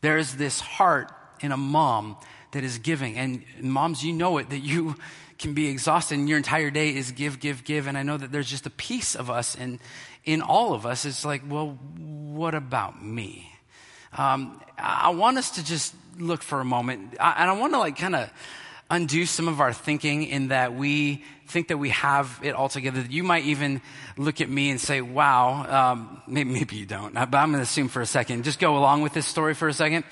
There 0.00 0.18
is 0.18 0.36
this 0.36 0.60
heart 0.60 1.12
in 1.40 1.52
a 1.52 1.56
mom 1.56 2.16
that 2.52 2.64
is 2.64 2.78
giving. 2.78 3.16
And 3.16 3.44
moms, 3.60 4.04
you 4.04 4.12
know 4.12 4.38
it, 4.38 4.50
that 4.50 4.60
you 4.60 4.96
can 5.38 5.54
be 5.54 5.68
exhausted 5.68 6.18
and 6.18 6.28
your 6.28 6.36
entire 6.36 6.70
day 6.70 6.94
is 6.94 7.12
give, 7.12 7.40
give, 7.40 7.64
give. 7.64 7.86
And 7.86 7.96
I 7.96 8.02
know 8.02 8.16
that 8.16 8.30
there's 8.30 8.50
just 8.50 8.66
a 8.66 8.70
piece 8.70 9.14
of 9.14 9.30
us 9.30 9.54
and 9.54 9.78
in 10.24 10.42
all 10.42 10.74
of 10.74 10.84
us, 10.84 11.06
it's 11.06 11.24
like, 11.24 11.42
well, 11.48 11.78
what 11.96 12.54
about 12.54 13.02
me? 13.02 13.50
Um, 14.12 14.60
I 14.76 15.10
want 15.10 15.38
us 15.38 15.52
to 15.52 15.64
just 15.64 15.94
look 16.18 16.42
for 16.42 16.60
a 16.60 16.64
moment. 16.64 17.16
I, 17.18 17.36
and 17.38 17.50
I 17.50 17.54
want 17.54 17.72
to 17.72 17.78
like 17.78 17.96
kind 17.96 18.14
of 18.14 18.30
undo 18.90 19.24
some 19.24 19.48
of 19.48 19.60
our 19.60 19.72
thinking 19.72 20.24
in 20.24 20.48
that 20.48 20.74
we 20.74 21.24
think 21.46 21.68
that 21.68 21.78
we 21.78 21.90
have 21.90 22.38
it 22.42 22.54
all 22.54 22.68
together. 22.68 23.04
You 23.08 23.22
might 23.24 23.44
even 23.44 23.80
look 24.16 24.40
at 24.40 24.48
me 24.48 24.70
and 24.70 24.80
say, 24.80 25.00
wow, 25.00 25.92
um, 25.92 26.22
maybe, 26.26 26.50
maybe 26.50 26.76
you 26.76 26.86
don't, 26.86 27.14
but 27.14 27.34
I'm 27.34 27.50
going 27.50 27.58
to 27.58 27.62
assume 27.62 27.88
for 27.88 28.02
a 28.02 28.06
second. 28.06 28.44
Just 28.44 28.58
go 28.58 28.76
along 28.76 29.02
with 29.02 29.12
this 29.12 29.26
story 29.26 29.54
for 29.54 29.68
a 29.68 29.72
second. 29.72 30.04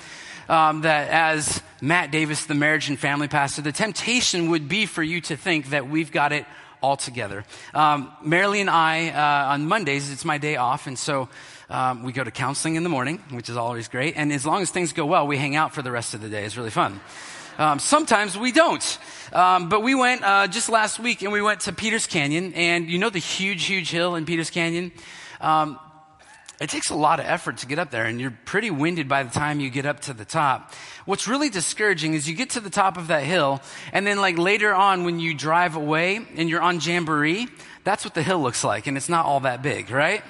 um, 0.49 0.81
that 0.83 1.11
as 1.11 1.63
Matt 1.81 2.11
Davis, 2.11 2.47
the 2.47 2.55
marriage 2.55 2.89
and 2.89 2.99
family 2.99 3.29
pastor, 3.29 3.63
the 3.63 3.73
temptation 3.73 4.51
would 4.51 4.69
be 4.69 4.87
for 4.87 5.03
you 5.03 5.21
to 5.23 5.37
think 5.37 5.71
that 5.71 5.89
we've 5.89 6.11
got 6.11 6.33
it 6.33 6.47
all 6.81 6.97
together. 6.97 7.45
Um, 7.75 8.13
and 8.25 8.71
I, 8.71 9.11
uh, 9.11 9.53
on 9.53 9.67
Mondays, 9.67 10.11
it's 10.11 10.25
my 10.25 10.39
day 10.39 10.57
off, 10.57 10.87
and 10.87 10.99
so 10.99 11.29
um, 11.69 12.03
we 12.03 12.13
go 12.13 12.25
to 12.25 12.31
counseling 12.31 12.77
in 12.77 12.83
the 12.83 12.89
morning, 12.89 13.19
which 13.31 13.51
is 13.51 13.57
always 13.57 13.89
great. 13.89 14.17
And 14.17 14.33
as 14.33 14.47
long 14.47 14.63
as 14.63 14.71
things 14.71 14.93
go 14.93 15.05
well, 15.05 15.27
we 15.27 15.37
hang 15.37 15.55
out 15.55 15.75
for 15.75 15.83
the 15.83 15.91
rest 15.91 16.15
of 16.15 16.21
the 16.21 16.29
day. 16.29 16.45
It's 16.45 16.57
really 16.57 16.71
fun. 16.71 17.01
Um, 17.59 17.81
sometimes 17.81 18.39
we 18.39 18.53
don't. 18.53 18.99
Um, 19.33 19.69
but 19.69 19.83
we 19.83 19.95
went 19.95 20.23
uh, 20.23 20.47
just 20.47 20.69
last 20.69 21.01
week 21.01 21.23
and 21.23 21.33
we 21.33 21.43
went 21.43 21.61
to 21.63 21.73
Peters 21.73 22.07
Canyon. 22.07 22.55
And 22.55 22.89
you 22.89 22.99
know 22.99 23.11
the 23.11 23.19
huge, 23.19 23.65
huge 23.65 23.91
hill 23.91 24.15
in 24.15 24.25
Peters 24.25 24.51
Canyon? 24.51 24.93
Um, 25.41 25.79
it 26.61 26.71
takes 26.71 26.91
a 26.91 26.95
lot 26.95 27.21
of 27.21 27.27
effort 27.27 27.59
to 27.59 27.67
get 27.67 27.79
up 27.79 27.91
there 27.91 28.05
and 28.05 28.21
you're 28.21 28.37
pretty 28.45 28.71
winded 28.71 29.09
by 29.09 29.23
the 29.23 29.31
time 29.31 29.61
you 29.61 29.71
get 29.71 29.87
up 29.87 30.01
to 30.01 30.13
the 30.13 30.25
top. 30.25 30.73
What's 31.05 31.29
really 31.29 31.51
discouraging 31.51 32.15
is 32.15 32.29
you 32.29 32.35
get 32.35 32.51
to 32.51 32.61
the 32.61 32.71
top 32.71 32.97
of 32.97 33.09
that 33.09 33.23
hill 33.23 33.61
and 33.93 34.07
then 34.07 34.21
like 34.21 34.39
later 34.39 34.75
on 34.75 35.05
when 35.05 35.21
you 35.21 35.35
drive 35.35 35.77
away 35.77 36.21
and 36.37 36.49
you're 36.49 36.61
on 36.61 36.81
Jamboree, 36.81 37.49
that's 37.85 38.05
what 38.05 38.15
the 38.15 38.23
hill 38.23 38.41
looks 38.41 38.65
like 38.65 38.89
and 38.89 38.97
it's 38.97 39.09
not 39.09 39.25
all 39.25 39.41
that 39.41 39.63
big, 39.63 39.91
right? 39.91 40.23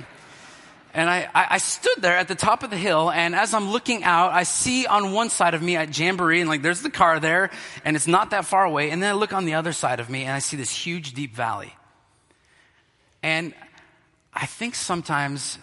And 0.98 1.08
I, 1.08 1.28
I, 1.32 1.58
stood 1.58 2.02
there 2.02 2.16
at 2.16 2.26
the 2.26 2.34
top 2.34 2.64
of 2.64 2.70
the 2.70 2.76
hill, 2.76 3.08
and 3.08 3.32
as 3.32 3.54
I'm 3.54 3.70
looking 3.70 4.02
out, 4.02 4.32
I 4.32 4.42
see 4.42 4.84
on 4.84 5.12
one 5.12 5.30
side 5.30 5.54
of 5.54 5.62
me 5.62 5.76
at 5.76 5.96
Jamboree, 5.96 6.40
and 6.40 6.50
like 6.50 6.61
there's 6.61 6.82
the 6.82 6.90
car 6.90 7.20
there, 7.20 7.50
and 7.84 7.94
it's 7.94 8.08
not 8.08 8.30
that 8.30 8.44
far 8.46 8.64
away. 8.64 8.90
And 8.90 9.00
then 9.00 9.11
I 9.11 9.12
look 9.12 9.32
on 9.32 9.44
the 9.44 9.54
other 9.54 9.72
side 9.72 10.00
of 10.00 10.11
me, 10.11 10.24
and 10.24 10.32
I 10.32 10.40
see 10.40 10.56
this 10.56 10.72
huge, 10.72 11.12
deep 11.12 11.37
valley. 11.37 11.72
And 13.22 13.54
I 14.34 14.46
think 14.46 14.74
sometimes 14.74 15.61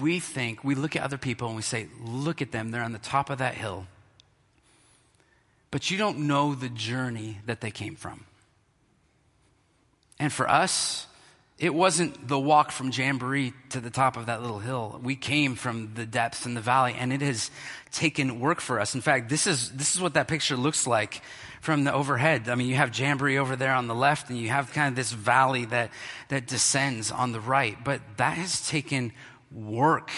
we 0.00 0.18
think, 0.18 0.64
we 0.64 0.74
look 0.74 0.96
at 0.96 1.02
other 1.02 1.18
people 1.18 1.48
and 1.48 1.56
we 1.56 1.62
say, 1.62 1.88
look 2.02 2.40
at 2.40 2.52
them, 2.52 2.70
they're 2.70 2.82
on 2.82 2.92
the 2.92 2.98
top 2.98 3.28
of 3.28 3.36
that 3.36 3.52
hill. 3.52 3.86
But 5.70 5.90
you 5.90 5.98
don't 5.98 6.20
know 6.20 6.54
the 6.54 6.70
journey 6.70 7.40
that 7.44 7.60
they 7.60 7.70
came 7.70 7.96
from. 7.96 8.24
And 10.18 10.32
for 10.32 10.48
us, 10.48 11.06
it 11.58 11.72
wasn't 11.72 12.26
the 12.26 12.38
walk 12.38 12.72
from 12.72 12.90
Jamboree 12.90 13.52
to 13.70 13.80
the 13.80 13.90
top 13.90 14.16
of 14.16 14.26
that 14.26 14.42
little 14.42 14.58
hill. 14.58 15.00
We 15.02 15.14
came 15.14 15.54
from 15.54 15.94
the 15.94 16.04
depths 16.04 16.46
and 16.46 16.56
the 16.56 16.60
valley, 16.60 16.96
and 16.98 17.12
it 17.12 17.22
has 17.22 17.50
taken 17.92 18.40
work 18.40 18.60
for 18.60 18.80
us. 18.80 18.94
In 18.94 19.00
fact, 19.00 19.28
this 19.28 19.46
is, 19.46 19.70
this 19.70 19.94
is 19.94 20.00
what 20.00 20.14
that 20.14 20.26
picture 20.26 20.56
looks 20.56 20.84
like 20.84 21.22
from 21.60 21.84
the 21.84 21.92
overhead. 21.92 22.48
I 22.48 22.56
mean, 22.56 22.66
you 22.66 22.74
have 22.74 22.98
Jamboree 22.98 23.38
over 23.38 23.54
there 23.54 23.72
on 23.72 23.86
the 23.86 23.94
left, 23.94 24.30
and 24.30 24.38
you 24.38 24.48
have 24.48 24.72
kind 24.72 24.88
of 24.88 24.96
this 24.96 25.12
valley 25.12 25.64
that, 25.66 25.90
that 26.28 26.48
descends 26.48 27.12
on 27.12 27.30
the 27.30 27.40
right. 27.40 27.76
But 27.84 28.00
that 28.16 28.36
has 28.36 28.66
taken 28.66 29.12
work 29.52 30.10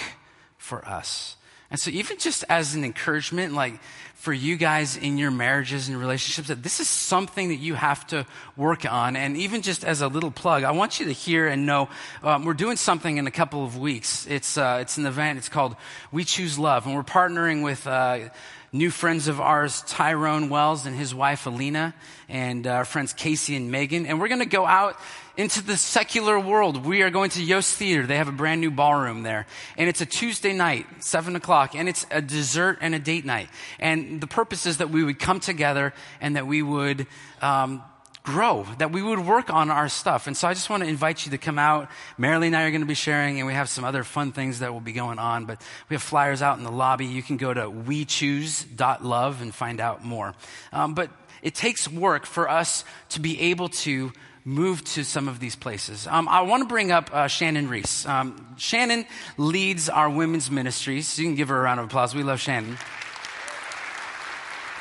for 0.56 0.86
us. 0.88 1.36
And 1.70 1.78
so, 1.78 1.90
even 1.90 2.18
just 2.18 2.44
as 2.48 2.74
an 2.74 2.84
encouragement, 2.84 3.52
like 3.52 3.80
for 4.26 4.32
you 4.32 4.56
guys 4.56 4.96
in 4.96 5.18
your 5.18 5.30
marriages 5.30 5.86
and 5.86 5.96
relationships 5.96 6.48
that 6.48 6.60
this 6.60 6.80
is 6.80 6.88
something 6.88 7.50
that 7.50 7.60
you 7.60 7.74
have 7.74 8.04
to 8.04 8.26
work 8.56 8.84
on. 8.84 9.14
And 9.14 9.36
even 9.36 9.62
just 9.62 9.84
as 9.84 10.00
a 10.00 10.08
little 10.08 10.32
plug, 10.32 10.64
I 10.64 10.72
want 10.72 10.98
you 10.98 11.06
to 11.06 11.12
hear 11.12 11.46
and 11.46 11.64
know 11.64 11.88
um, 12.24 12.44
we're 12.44 12.54
doing 12.54 12.76
something 12.76 13.18
in 13.18 13.28
a 13.28 13.30
couple 13.30 13.64
of 13.64 13.78
weeks. 13.78 14.26
It's, 14.26 14.58
uh, 14.58 14.78
it's 14.80 14.96
an 14.96 15.06
event. 15.06 15.38
It's 15.38 15.48
called 15.48 15.76
We 16.10 16.24
Choose 16.24 16.58
Love. 16.58 16.86
And 16.86 16.96
we're 16.96 17.04
partnering 17.04 17.62
with 17.62 17.86
uh, 17.86 18.30
new 18.72 18.90
friends 18.90 19.28
of 19.28 19.40
ours, 19.40 19.82
Tyrone 19.86 20.48
Wells 20.48 20.86
and 20.86 20.96
his 20.96 21.14
wife, 21.14 21.46
Alina, 21.46 21.94
and 22.28 22.66
our 22.66 22.84
friends 22.84 23.12
Casey 23.12 23.56
and 23.56 23.70
Megan. 23.70 24.06
And 24.06 24.20
we're 24.20 24.28
going 24.28 24.40
to 24.40 24.46
go 24.46 24.66
out 24.66 24.98
into 25.36 25.62
the 25.62 25.76
secular 25.76 26.38
world. 26.40 26.84
We 26.84 27.02
are 27.02 27.10
going 27.10 27.30
to 27.30 27.42
Yost 27.42 27.76
Theater. 27.76 28.06
They 28.06 28.16
have 28.16 28.28
a 28.28 28.32
brand 28.32 28.60
new 28.60 28.70
ballroom 28.70 29.22
there. 29.22 29.46
And 29.76 29.88
it's 29.88 30.00
a 30.00 30.06
Tuesday 30.06 30.52
night, 30.52 30.86
7 31.00 31.36
o'clock, 31.36 31.74
and 31.74 31.88
it's 31.88 32.06
a 32.10 32.22
dessert 32.22 32.78
and 32.80 32.94
a 32.94 32.98
date 32.98 33.24
night. 33.24 33.48
And 33.78 34.20
the 34.20 34.26
purpose 34.26 34.66
is 34.66 34.78
that 34.78 34.90
we 34.90 35.04
would 35.04 35.18
come 35.18 35.40
together 35.40 35.92
and 36.20 36.36
that 36.36 36.46
we 36.46 36.62
would 36.62 37.06
um, 37.42 37.82
grow, 38.26 38.66
that 38.78 38.92
we 38.92 39.00
would 39.00 39.20
work 39.20 39.48
on 39.50 39.70
our 39.70 39.88
stuff. 39.88 40.26
And 40.26 40.36
so 40.36 40.48
I 40.48 40.52
just 40.52 40.68
want 40.68 40.82
to 40.82 40.88
invite 40.88 41.24
you 41.24 41.30
to 41.30 41.38
come 41.38 41.58
out. 41.58 41.88
Marilee 42.18 42.48
and 42.48 42.56
I 42.56 42.64
are 42.64 42.70
going 42.70 42.82
to 42.82 42.86
be 42.86 42.94
sharing, 42.94 43.38
and 43.38 43.46
we 43.46 43.54
have 43.54 43.68
some 43.68 43.84
other 43.84 44.04
fun 44.04 44.32
things 44.32 44.58
that 44.58 44.72
will 44.72 44.80
be 44.80 44.92
going 44.92 45.18
on. 45.18 45.46
But 45.46 45.62
we 45.88 45.94
have 45.94 46.02
flyers 46.02 46.42
out 46.42 46.58
in 46.58 46.64
the 46.64 46.72
lobby. 46.72 47.06
You 47.06 47.22
can 47.22 47.36
go 47.38 47.54
to 47.54 47.62
wechoose.love 47.62 49.40
and 49.40 49.54
find 49.54 49.80
out 49.80 50.04
more. 50.04 50.34
Um, 50.72 50.94
but 50.94 51.10
it 51.40 51.54
takes 51.54 51.88
work 51.88 52.26
for 52.26 52.50
us 52.50 52.84
to 53.10 53.20
be 53.20 53.40
able 53.40 53.68
to 53.68 54.12
move 54.44 54.84
to 54.84 55.04
some 55.04 55.28
of 55.28 55.40
these 55.40 55.56
places. 55.56 56.06
Um, 56.06 56.28
I 56.28 56.42
want 56.42 56.62
to 56.62 56.68
bring 56.68 56.90
up 56.90 57.10
uh, 57.12 57.28
Shannon 57.28 57.68
Reese. 57.68 58.06
Um, 58.06 58.54
Shannon 58.58 59.06
leads 59.36 59.88
our 59.88 60.10
women's 60.10 60.50
ministries. 60.50 61.08
So 61.08 61.22
you 61.22 61.28
can 61.28 61.36
give 61.36 61.48
her 61.48 61.56
a 61.56 61.62
round 61.62 61.80
of 61.80 61.86
applause. 61.86 62.14
We 62.14 62.22
love 62.22 62.40
Shannon. 62.40 62.76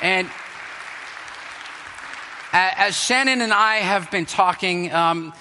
And 0.01 0.29
as 2.53 2.97
Shannon 2.97 3.41
and 3.41 3.53
I 3.53 3.77
have 3.77 4.11
been 4.11 4.25
talking, 4.25 4.91
um, 4.93 5.33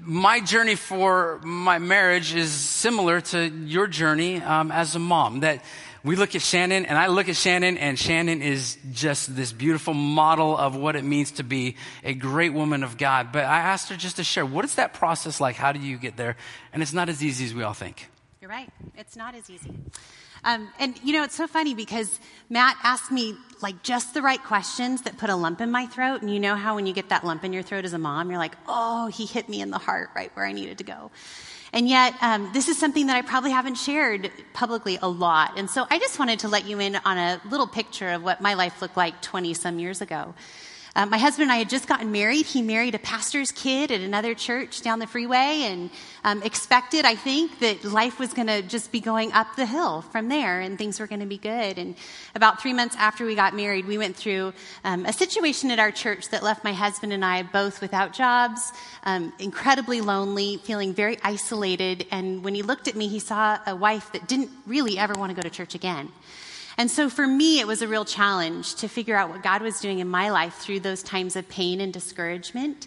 my 0.00 0.40
journey 0.40 0.74
for 0.74 1.40
my 1.42 1.78
marriage 1.78 2.34
is 2.34 2.52
similar 2.52 3.20
to 3.20 3.48
your 3.48 3.86
journey 3.86 4.40
um, 4.40 4.70
as 4.72 4.94
a 4.94 4.98
mom. 4.98 5.40
That 5.40 5.62
we 6.02 6.16
look 6.16 6.34
at 6.34 6.42
Shannon, 6.42 6.86
and 6.86 6.98
I 6.98 7.06
look 7.06 7.28
at 7.28 7.36
Shannon, 7.36 7.78
and 7.78 7.98
Shannon 7.98 8.42
is 8.42 8.78
just 8.92 9.34
this 9.34 9.52
beautiful 9.52 9.94
model 9.94 10.56
of 10.56 10.76
what 10.76 10.96
it 10.96 11.04
means 11.04 11.32
to 11.32 11.42
be 11.42 11.76
a 12.02 12.14
great 12.14 12.52
woman 12.52 12.82
of 12.82 12.98
God. 12.98 13.32
But 13.32 13.44
I 13.44 13.58
asked 13.60 13.88
her 13.88 13.96
just 13.96 14.16
to 14.16 14.24
share 14.24 14.44
what 14.44 14.64
is 14.64 14.74
that 14.76 14.94
process 14.94 15.40
like? 15.40 15.56
How 15.56 15.72
do 15.72 15.80
you 15.80 15.96
get 15.96 16.16
there? 16.16 16.36
And 16.72 16.82
it's 16.82 16.92
not 16.92 17.08
as 17.08 17.24
easy 17.24 17.46
as 17.46 17.54
we 17.54 17.62
all 17.62 17.74
think. 17.74 18.08
You're 18.44 18.50
right. 18.50 18.68
It's 18.98 19.16
not 19.16 19.34
as 19.34 19.48
easy. 19.48 19.70
Um, 20.44 20.68
and 20.78 21.00
you 21.02 21.14
know, 21.14 21.22
it's 21.22 21.34
so 21.34 21.46
funny 21.46 21.74
because 21.74 22.20
Matt 22.50 22.76
asked 22.82 23.10
me 23.10 23.34
like 23.62 23.82
just 23.82 24.12
the 24.12 24.20
right 24.20 24.44
questions 24.44 25.00
that 25.04 25.16
put 25.16 25.30
a 25.30 25.34
lump 25.34 25.62
in 25.62 25.70
my 25.70 25.86
throat. 25.86 26.20
And 26.20 26.30
you 26.30 26.38
know 26.38 26.54
how 26.54 26.74
when 26.74 26.84
you 26.84 26.92
get 26.92 27.08
that 27.08 27.24
lump 27.24 27.42
in 27.44 27.54
your 27.54 27.62
throat 27.62 27.86
as 27.86 27.94
a 27.94 27.98
mom, 27.98 28.28
you're 28.28 28.38
like, 28.38 28.54
oh, 28.68 29.06
he 29.06 29.24
hit 29.24 29.48
me 29.48 29.62
in 29.62 29.70
the 29.70 29.78
heart 29.78 30.10
right 30.14 30.30
where 30.36 30.44
I 30.44 30.52
needed 30.52 30.76
to 30.76 30.84
go. 30.84 31.10
And 31.72 31.88
yet, 31.88 32.12
um, 32.20 32.50
this 32.52 32.68
is 32.68 32.76
something 32.76 33.06
that 33.06 33.16
I 33.16 33.22
probably 33.22 33.50
haven't 33.50 33.76
shared 33.76 34.30
publicly 34.52 34.98
a 35.00 35.08
lot. 35.08 35.56
And 35.56 35.70
so 35.70 35.86
I 35.88 35.98
just 35.98 36.18
wanted 36.18 36.40
to 36.40 36.48
let 36.48 36.66
you 36.66 36.80
in 36.80 36.96
on 36.96 37.16
a 37.16 37.40
little 37.48 37.66
picture 37.66 38.10
of 38.10 38.22
what 38.22 38.42
my 38.42 38.52
life 38.52 38.82
looked 38.82 38.98
like 38.98 39.22
20 39.22 39.54
some 39.54 39.78
years 39.78 40.02
ago. 40.02 40.34
Um, 40.96 41.10
my 41.10 41.18
husband 41.18 41.44
and 41.44 41.52
I 41.52 41.56
had 41.56 41.68
just 41.68 41.88
gotten 41.88 42.12
married. 42.12 42.46
He 42.46 42.62
married 42.62 42.94
a 42.94 43.00
pastor's 43.00 43.50
kid 43.50 43.90
at 43.90 44.00
another 44.00 44.32
church 44.32 44.80
down 44.80 45.00
the 45.00 45.08
freeway 45.08 45.62
and 45.64 45.90
um, 46.22 46.40
expected, 46.44 47.04
I 47.04 47.16
think, 47.16 47.58
that 47.58 47.82
life 47.82 48.20
was 48.20 48.32
going 48.32 48.46
to 48.46 48.62
just 48.62 48.92
be 48.92 49.00
going 49.00 49.32
up 49.32 49.56
the 49.56 49.66
hill 49.66 50.02
from 50.02 50.28
there 50.28 50.60
and 50.60 50.78
things 50.78 51.00
were 51.00 51.08
going 51.08 51.20
to 51.20 51.26
be 51.26 51.36
good. 51.36 51.78
And 51.78 51.96
about 52.36 52.62
three 52.62 52.72
months 52.72 52.94
after 52.96 53.26
we 53.26 53.34
got 53.34 53.56
married, 53.56 53.86
we 53.86 53.98
went 53.98 54.14
through 54.14 54.52
um, 54.84 55.04
a 55.04 55.12
situation 55.12 55.72
at 55.72 55.80
our 55.80 55.90
church 55.90 56.28
that 56.28 56.44
left 56.44 56.62
my 56.62 56.72
husband 56.72 57.12
and 57.12 57.24
I 57.24 57.42
both 57.42 57.80
without 57.80 58.12
jobs, 58.12 58.72
um, 59.02 59.32
incredibly 59.40 60.00
lonely, 60.00 60.58
feeling 60.58 60.94
very 60.94 61.18
isolated. 61.24 62.06
And 62.12 62.44
when 62.44 62.54
he 62.54 62.62
looked 62.62 62.86
at 62.86 62.94
me, 62.94 63.08
he 63.08 63.18
saw 63.18 63.58
a 63.66 63.74
wife 63.74 64.12
that 64.12 64.28
didn't 64.28 64.50
really 64.64 64.96
ever 64.96 65.14
want 65.14 65.30
to 65.30 65.34
go 65.34 65.42
to 65.42 65.50
church 65.50 65.74
again. 65.74 66.12
And 66.76 66.90
so 66.90 67.08
for 67.08 67.26
me, 67.26 67.60
it 67.60 67.66
was 67.66 67.82
a 67.82 67.88
real 67.88 68.04
challenge 68.04 68.74
to 68.76 68.88
figure 68.88 69.16
out 69.16 69.30
what 69.30 69.42
God 69.42 69.62
was 69.62 69.80
doing 69.80 70.00
in 70.00 70.08
my 70.08 70.30
life 70.30 70.54
through 70.54 70.80
those 70.80 71.02
times 71.02 71.36
of 71.36 71.48
pain 71.48 71.80
and 71.80 71.92
discouragement. 71.92 72.86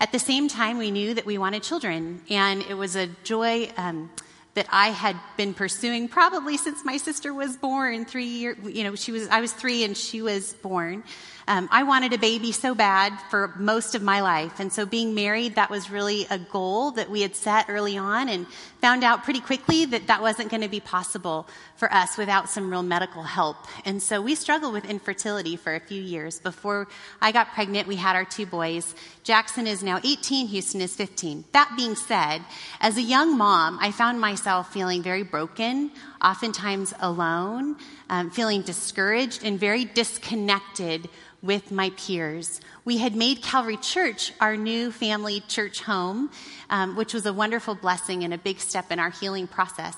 At 0.00 0.12
the 0.12 0.18
same 0.18 0.48
time, 0.48 0.78
we 0.78 0.90
knew 0.90 1.14
that 1.14 1.26
we 1.26 1.38
wanted 1.38 1.62
children, 1.62 2.22
and 2.30 2.62
it 2.62 2.74
was 2.74 2.96
a 2.96 3.08
joy. 3.24 3.70
Um, 3.76 4.10
that 4.58 4.66
I 4.70 4.88
had 4.88 5.16
been 5.36 5.54
pursuing 5.54 6.08
probably 6.08 6.56
since 6.56 6.84
my 6.84 6.96
sister 6.96 7.32
was 7.32 7.56
born. 7.56 8.04
Three 8.04 8.24
years, 8.24 8.56
you 8.64 8.82
know, 8.82 8.96
she 8.96 9.12
was, 9.12 9.28
I 9.28 9.40
was 9.40 9.52
three 9.52 9.84
and 9.84 9.96
she 9.96 10.20
was 10.20 10.52
born. 10.54 11.04
Um, 11.46 11.66
I 11.72 11.84
wanted 11.84 12.12
a 12.12 12.18
baby 12.18 12.52
so 12.52 12.74
bad 12.74 13.18
for 13.30 13.54
most 13.56 13.94
of 13.94 14.02
my 14.02 14.20
life. 14.20 14.60
And 14.60 14.70
so 14.70 14.84
being 14.84 15.14
married, 15.14 15.54
that 15.54 15.70
was 15.70 15.90
really 15.90 16.26
a 16.28 16.38
goal 16.38 16.90
that 16.90 17.08
we 17.08 17.22
had 17.22 17.34
set 17.34 17.66
early 17.70 17.96
on 17.96 18.28
and 18.28 18.46
found 18.82 19.02
out 19.02 19.24
pretty 19.24 19.40
quickly 19.40 19.86
that 19.86 20.08
that 20.08 20.20
wasn't 20.20 20.50
going 20.50 20.60
to 20.60 20.68
be 20.68 20.80
possible 20.80 21.48
for 21.76 21.90
us 21.90 22.18
without 22.18 22.50
some 22.50 22.70
real 22.70 22.82
medical 22.82 23.22
help. 23.22 23.56
And 23.86 24.02
so 24.02 24.20
we 24.20 24.34
struggled 24.34 24.74
with 24.74 24.84
infertility 24.84 25.56
for 25.56 25.74
a 25.74 25.80
few 25.80 26.02
years. 26.02 26.38
Before 26.38 26.86
I 27.22 27.32
got 27.32 27.54
pregnant, 27.54 27.88
we 27.88 27.96
had 27.96 28.14
our 28.14 28.26
two 28.26 28.44
boys. 28.44 28.94
Jackson 29.22 29.66
is 29.66 29.82
now 29.82 30.00
18, 30.04 30.48
Houston 30.48 30.82
is 30.82 30.94
15. 30.96 31.44
That 31.52 31.72
being 31.78 31.94
said, 31.94 32.42
as 32.80 32.98
a 32.98 33.02
young 33.02 33.38
mom, 33.38 33.78
I 33.80 33.90
found 33.90 34.20
myself 34.20 34.47
feeling 34.62 35.02
very 35.02 35.22
broken, 35.22 35.90
oftentimes 36.22 36.94
alone, 37.00 37.76
um, 38.08 38.30
feeling 38.30 38.62
discouraged, 38.62 39.44
and 39.44 39.60
very 39.60 39.84
disconnected 39.84 41.08
with 41.42 41.70
my 41.70 41.90
peers. 41.90 42.60
We 42.84 42.98
had 42.98 43.14
made 43.14 43.42
Calvary 43.42 43.76
Church 43.76 44.32
our 44.40 44.56
new 44.56 44.90
family 44.90 45.40
church 45.40 45.82
home, 45.82 46.30
um, 46.70 46.96
which 46.96 47.14
was 47.14 47.26
a 47.26 47.32
wonderful 47.32 47.74
blessing 47.74 48.24
and 48.24 48.32
a 48.32 48.38
big 48.38 48.58
step 48.58 48.90
in 48.90 48.98
our 48.98 49.10
healing 49.10 49.46
process. 49.46 49.94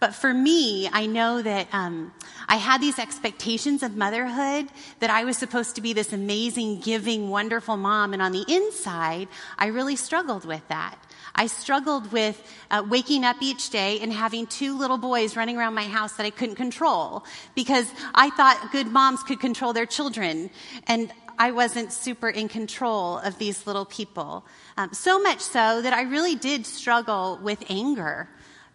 But 0.00 0.14
for 0.14 0.32
me, 0.32 0.88
I 0.90 1.04
know 1.04 1.42
that 1.42 1.68
um, 1.72 2.12
I 2.48 2.56
had 2.56 2.80
these 2.80 2.98
expectations 2.98 3.82
of 3.82 3.96
motherhood 3.96 4.70
that 5.00 5.10
I 5.10 5.24
was 5.24 5.36
supposed 5.36 5.74
to 5.74 5.82
be 5.82 5.92
this 5.92 6.14
amazing, 6.14 6.80
giving, 6.80 7.28
wonderful 7.28 7.76
mom. 7.76 8.14
And 8.14 8.22
on 8.22 8.32
the 8.32 8.44
inside, 8.48 9.28
I 9.58 9.66
really 9.66 9.96
struggled 9.96 10.46
with 10.46 10.66
that. 10.68 10.96
I 11.34 11.46
struggled 11.46 12.12
with 12.12 12.42
uh, 12.70 12.84
waking 12.88 13.24
up 13.24 13.36
each 13.40 13.70
day 13.70 14.00
and 14.00 14.12
having 14.12 14.46
two 14.46 14.76
little 14.76 14.98
boys 14.98 15.36
running 15.36 15.56
around 15.56 15.74
my 15.74 15.84
house 15.84 16.14
that 16.14 16.26
I 16.26 16.30
couldn't 16.30 16.56
control 16.56 17.24
because 17.54 17.90
I 18.14 18.30
thought 18.30 18.72
good 18.72 18.88
moms 18.88 19.22
could 19.22 19.40
control 19.40 19.72
their 19.72 19.86
children. 19.86 20.50
And 20.86 21.12
I 21.38 21.52
wasn't 21.52 21.90
super 21.92 22.28
in 22.28 22.48
control 22.48 23.18
of 23.18 23.38
these 23.38 23.66
little 23.66 23.86
people. 23.86 24.44
Um, 24.76 24.92
so 24.92 25.18
much 25.18 25.40
so 25.40 25.80
that 25.80 25.94
I 25.94 26.02
really 26.02 26.34
did 26.34 26.66
struggle 26.66 27.38
with 27.42 27.64
anger 27.70 28.28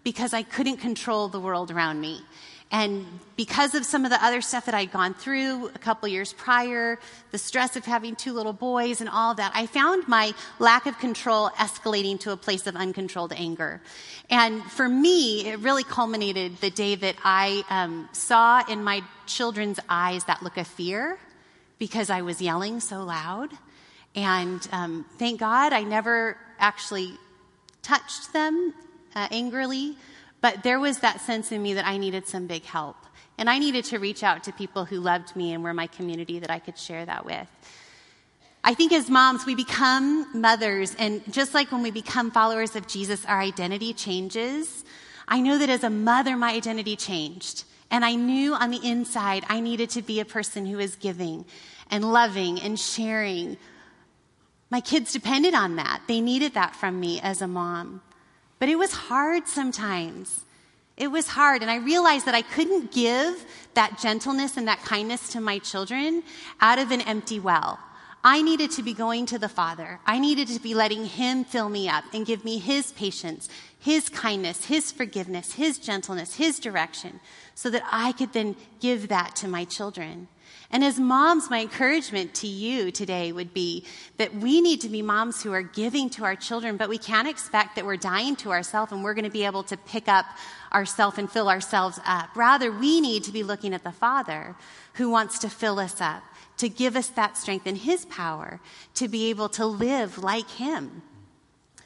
because 0.04 0.34
I 0.34 0.44
couldn't 0.44 0.78
control 0.78 1.28
the 1.28 1.40
world 1.40 1.70
around 1.70 2.02
me. 2.02 2.22
And 2.72 3.06
because 3.38 3.76
of 3.76 3.86
some 3.86 4.06
of 4.06 4.12
the 4.12 4.24
other 4.24 4.42
stuff 4.42 4.66
that 4.66 4.76
I'd 4.76 4.92
gone 4.92 5.14
through 5.14 5.68
a 5.68 5.80
couple 5.80 6.08
years 6.10 6.34
prior, 6.34 7.00
the 7.32 7.38
stress 7.38 7.76
of 7.76 7.86
having 7.86 8.16
two 8.16 8.34
little 8.34 8.54
boys 8.54 9.02
and 9.02 9.10
all 9.10 9.36
that, 9.36 9.52
I 9.54 9.68
found 9.68 10.08
my 10.08 10.34
lack 10.60 10.86
of 10.86 10.98
control 11.00 11.50
escalating 11.52 12.20
to 12.22 12.32
a 12.32 12.38
place 12.38 12.66
of 12.68 12.76
uncontrolled 12.76 13.34
anger. 13.34 13.82
And 14.30 14.64
for 14.64 14.90
me, 14.90 15.48
it 15.48 15.60
really 15.60 15.84
culminated 15.84 16.58
the 16.58 16.72
day 16.72 16.96
that 16.96 17.16
I 17.24 17.64
um, 17.70 18.10
saw 18.14 18.64
in 18.68 18.84
my 18.84 19.04
children's 19.28 19.80
eyes 19.88 20.24
that 20.26 20.42
look 20.42 20.58
of 20.58 20.68
fear 20.68 21.20
because 21.78 22.10
I 22.10 22.24
was 22.24 22.42
yelling 22.42 22.80
so 22.80 23.04
loud. 23.04 23.52
And 24.16 24.68
um, 24.72 25.06
thank 25.18 25.40
God 25.40 25.74
I 25.74 25.84
never 25.84 26.38
actually 26.58 27.14
touched 27.84 28.34
them 28.34 28.74
uh, 29.14 29.28
angrily, 29.30 29.98
but 30.46 30.62
there 30.62 30.80
was 30.80 31.00
that 31.00 31.22
sense 31.22 31.52
in 31.52 31.64
me 31.64 31.74
that 31.74 31.88
I 31.88 31.98
needed 31.98 32.28
some 32.28 32.46
big 32.46 32.66
help. 32.66 32.98
And 33.40 33.50
I 33.50 33.58
needed 33.58 33.84
to 33.86 33.98
reach 33.98 34.22
out 34.22 34.44
to 34.44 34.52
people 34.52 34.86
who 34.86 35.00
loved 35.00 35.36
me 35.36 35.54
and 35.54 35.64
were 35.64 35.74
my 35.74 35.88
community 35.88 36.38
that 36.38 36.52
I 36.52 36.60
could 36.60 36.78
share 36.78 37.04
that 37.04 37.26
with. 37.26 37.48
I 38.64 38.76
think 38.76 38.94
as 38.94 39.10
moms, 39.10 39.48
we 39.48 39.56
become 39.56 40.40
mothers, 40.40 40.94
and 41.00 41.24
just 41.34 41.56
like 41.56 41.72
when 41.72 41.82
we 41.82 41.90
become 41.90 42.30
followers 42.30 42.76
of 42.76 42.86
Jesus, 42.86 43.26
our 43.26 43.42
identity 43.42 43.92
changes. 43.92 44.86
I 45.28 45.42
know 45.42 45.58
that 45.58 45.70
as 45.70 45.84
a 45.84 45.90
mother, 45.90 46.38
my 46.38 46.54
identity 46.54 46.96
changed. 46.96 47.64
And 47.90 48.06
I 48.06 48.14
knew 48.14 48.54
on 48.54 48.70
the 48.70 48.88
inside 48.88 49.46
I 49.50 49.62
needed 49.62 49.90
to 49.92 50.04
be 50.04 50.20
a 50.20 50.26
person 50.26 50.68
who 50.68 50.78
is 50.78 50.96
giving 50.96 51.46
and 51.90 52.14
loving 52.14 52.62
and 52.62 52.80
sharing. 52.80 53.58
My 54.70 54.80
kids 54.80 55.12
depended 55.12 55.56
on 55.56 55.78
that. 55.78 56.04
They 56.08 56.22
needed 56.22 56.54
that 56.54 56.76
from 56.76 57.00
me 57.00 57.20
as 57.20 57.42
a 57.42 57.48
mom. 57.48 58.04
But 58.60 58.70
it 58.70 58.78
was 58.78 58.92
hard 58.92 59.48
sometimes. 59.48 60.46
It 60.98 61.12
was 61.12 61.28
hard. 61.28 61.62
And 61.62 61.70
I 61.70 61.78
realized 61.78 62.26
that 62.26 62.36
I 62.36 62.42
couldn't 62.42 62.92
give 62.92 63.46
that 63.74 64.00
gentleness 64.00 64.58
and 64.58 64.68
that 64.68 64.84
kindness 64.84 65.30
to 65.30 65.42
my 65.42 65.60
children 65.60 66.24
out 66.62 66.80
of 66.80 66.92
an 66.92 67.02
empty 67.02 67.40
well. 67.40 67.80
I 68.24 68.42
needed 68.42 68.72
to 68.72 68.82
be 68.82 68.94
going 68.94 69.28
to 69.28 69.38
the 69.38 69.48
Father. 69.50 70.00
I 70.04 70.18
needed 70.18 70.48
to 70.48 70.60
be 70.60 70.74
letting 70.74 71.06
Him 71.06 71.44
fill 71.44 71.70
me 71.70 71.88
up 71.88 72.06
and 72.12 72.26
give 72.26 72.44
me 72.44 72.58
His 72.58 72.92
patience, 72.94 73.48
His 73.78 74.10
kindness, 74.10 74.66
His 74.66 74.92
forgiveness, 74.92 75.54
His 75.54 75.78
gentleness, 75.78 76.36
His 76.36 76.58
direction, 76.58 77.20
so 77.54 77.70
that 77.70 77.84
I 77.92 78.14
could 78.14 78.34
then 78.34 78.56
give 78.80 79.10
that 79.10 79.36
to 79.38 79.48
my 79.48 79.64
children. 79.64 80.28
And 80.72 80.84
as 80.84 81.00
moms, 81.00 81.50
my 81.50 81.62
encouragement 81.62 82.34
to 82.36 82.48
you 82.48 82.92
today 82.92 83.32
would 83.32 83.54
be 83.54 83.86
that 84.18 84.34
we 84.36 84.62
need 84.62 84.82
to 84.82 84.90
be 84.90 85.02
moms 85.02 85.44
who 85.44 85.54
are 85.54 85.62
giving 85.62 86.10
to 86.12 86.24
our 86.24 86.36
children, 86.36 86.78
but 86.78 86.90
we 86.90 86.98
can't 86.98 87.28
expect 87.28 87.76
that 87.76 87.86
we're 87.86 87.98
dying 87.98 88.36
to 88.38 88.52
ourselves 88.52 88.92
and 88.92 89.04
we're 89.04 89.14
going 89.14 89.26
to 89.26 89.32
be 89.32 89.46
able 89.46 89.64
to 89.64 89.78
pick 89.78 90.08
up 90.08 90.26
ourselves 90.74 91.18
and 91.18 91.32
fill 91.32 91.50
ourselves 91.50 92.00
up. 92.06 92.30
Rather, 92.36 92.72
we 92.72 93.00
need 93.00 93.24
to 93.24 93.32
be 93.32 93.44
looking 93.44 93.74
at 93.74 93.84
the 93.84 93.92
Father 93.92 94.56
who 94.94 95.10
wants 95.10 95.40
to 95.40 95.50
fill 95.50 95.80
us 95.80 96.02
up, 96.02 96.24
to 96.58 96.68
give 96.70 96.96
us 96.96 97.08
that 97.10 97.38
strength 97.38 97.68
and 97.68 97.78
His 97.78 98.06
power 98.06 98.60
to 98.96 99.08
be 99.08 99.30
able 99.30 99.50
to 99.50 99.66
live 99.66 100.18
like 100.18 100.50
Him. 100.50 101.04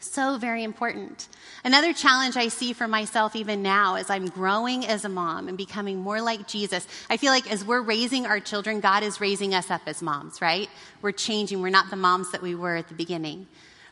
So 0.01 0.37
very 0.37 0.63
important. 0.63 1.27
Another 1.65 1.91
challenge 1.91 2.37
I 2.37 2.47
see 2.47 2.71
for 2.71 2.87
myself 2.87 3.35
even 3.35 3.61
now 3.61 3.95
as 3.95 4.09
I'm 4.09 4.27
growing 4.27 4.85
as 4.85 5.03
a 5.03 5.09
mom 5.09 5.49
and 5.49 5.57
becoming 5.57 5.99
more 5.99 6.21
like 6.21 6.47
Jesus. 6.47 6.87
I 7.09 7.17
feel 7.17 7.33
like 7.33 7.51
as 7.51 7.65
we're 7.65 7.81
raising 7.81 8.25
our 8.25 8.39
children, 8.39 8.79
God 8.79 9.03
is 9.03 9.19
raising 9.19 9.53
us 9.53 9.69
up 9.69 9.81
as 9.87 10.01
moms, 10.01 10.41
right? 10.41 10.69
We're 11.01 11.11
changing. 11.11 11.61
We're 11.61 11.69
not 11.69 11.89
the 11.89 11.97
moms 11.97 12.31
that 12.31 12.41
we 12.41 12.55
were 12.55 12.77
at 12.77 12.87
the 12.87 12.93
beginning. 12.93 13.47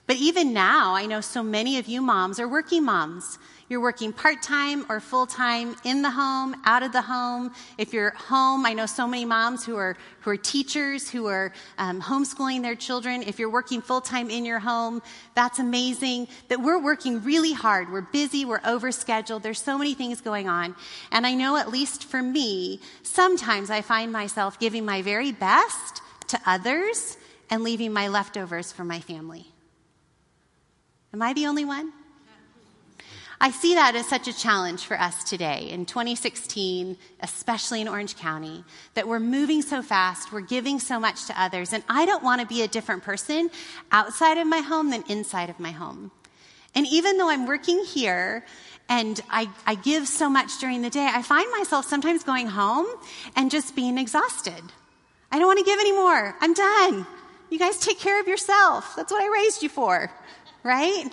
But 0.06 0.16
even 0.16 0.54
now, 0.54 0.96
I 0.96 1.06
know 1.06 1.20
so 1.20 1.44
many 1.44 1.78
of 1.78 1.88
you 1.88 2.02
moms 2.02 2.40
are 2.40 2.48
working 2.48 2.86
moms. 2.86 3.38
You're 3.70 3.82
working 3.82 4.14
part 4.14 4.42
time 4.42 4.86
or 4.88 5.02
full 5.02 5.26
time 5.26 5.76
in 5.84 6.02
the 6.02 6.10
home, 6.10 6.56
out 6.64 6.84
of 6.84 6.94
the 6.94 7.02
home. 7.02 7.52
If 7.78 7.92
you're 7.92 8.12
home, 8.12 8.66
I 8.66 8.72
know 8.72 8.86
so 8.86 9.06
many 9.06 9.26
moms 9.26 9.66
who 9.66 9.76
are, 9.76 9.98
who 10.22 10.32
are 10.32 10.38
teachers, 10.38 11.10
who 11.10 11.28
are 11.28 11.52
um, 11.78 12.02
homeschooling 12.02 12.62
their 12.62 12.76
children. 12.76 13.24
If 13.24 13.40
you're 13.40 13.50
working 13.50 13.82
full 13.82 14.00
time 14.00 14.30
in 14.30 14.46
your 14.46 14.60
home, 14.60 15.02
that's 15.36 15.60
amazing. 15.60 16.30
That 16.48 16.62
we're 16.62 16.82
working 16.82 17.22
really 17.24 17.52
hard. 17.52 17.92
We're 17.92 18.02
busy, 18.02 18.46
we're 18.46 18.60
overscheduled. 18.60 19.42
There's 19.42 19.62
so 19.62 19.78
many 19.78 19.94
things 19.94 20.22
going 20.22 20.48
on. 20.48 20.74
And 21.12 21.28
I 21.28 21.34
know, 21.34 21.58
at 21.58 21.70
least 21.70 22.06
for 22.06 22.22
me, 22.22 22.80
sometimes 23.04 23.70
I 23.70 23.82
find 23.82 24.14
myself 24.14 24.60
giving 24.60 24.86
my 24.86 25.02
very 25.02 25.34
best 25.34 26.02
to 26.28 26.40
others 26.46 27.18
and 27.50 27.64
leaving 27.64 27.92
my 27.92 28.08
leftovers 28.08 28.72
for 28.72 28.86
my 28.86 29.02
family. 29.02 29.48
Am 31.14 31.22
I 31.22 31.34
the 31.34 31.48
only 31.48 31.66
one? 31.66 31.92
I 33.40 33.52
see 33.52 33.76
that 33.76 33.96
as 33.96 34.08
such 34.08 34.28
a 34.28 34.34
challenge 34.36 34.86
for 34.86 35.00
us 35.00 35.24
today 35.24 35.70
in 35.70 35.86
2016, 35.86 36.98
especially 37.22 37.82
in 37.82 37.88
Orange 37.88 38.18
County, 38.18 38.64
that 38.96 39.08
we're 39.08 39.20
moving 39.20 39.62
so 39.62 39.84
fast, 39.84 40.32
we're 40.32 40.42
giving 40.42 40.80
so 40.80 41.00
much 41.00 41.26
to 41.28 41.40
others, 41.40 41.72
and 41.72 41.84
I 41.88 42.08
don't 42.08 42.24
want 42.24 42.42
to 42.42 42.48
be 42.48 42.64
a 42.64 42.68
different 42.68 43.04
person 43.04 43.52
outside 43.92 44.40
of 44.40 44.48
my 44.48 44.60
home 44.60 44.90
than 44.90 45.04
inside 45.08 45.52
of 45.52 45.60
my 45.60 45.70
home. 45.70 46.10
And 46.74 46.88
even 46.88 47.18
though 47.18 47.30
I'm 47.30 47.46
working 47.46 47.84
here 47.86 48.44
and 48.90 49.20
I, 49.30 49.50
I 49.68 49.76
give 49.76 50.08
so 50.08 50.30
much 50.30 50.60
during 50.60 50.82
the 50.82 50.90
day, 50.90 51.08
I 51.12 51.22
find 51.22 51.50
myself 51.52 51.86
sometimes 51.86 52.24
going 52.24 52.48
home 52.48 52.88
and 53.36 53.52
just 53.52 53.76
being 53.76 54.00
exhausted. 54.00 54.62
I 55.32 55.38
don't 55.38 55.48
want 55.48 55.60
to 55.60 55.66
give 55.66 55.80
anymore. 55.80 56.36
I'm 56.42 56.54
done. 56.54 57.06
You 57.50 57.60
guys 57.60 57.78
take 57.78 58.00
care 58.00 58.20
of 58.20 58.28
yourself. 58.28 58.96
That's 58.96 59.12
what 59.12 59.24
I 59.24 59.42
raised 59.44 59.62
you 59.62 59.70
for, 59.70 60.12
right? 60.64 61.10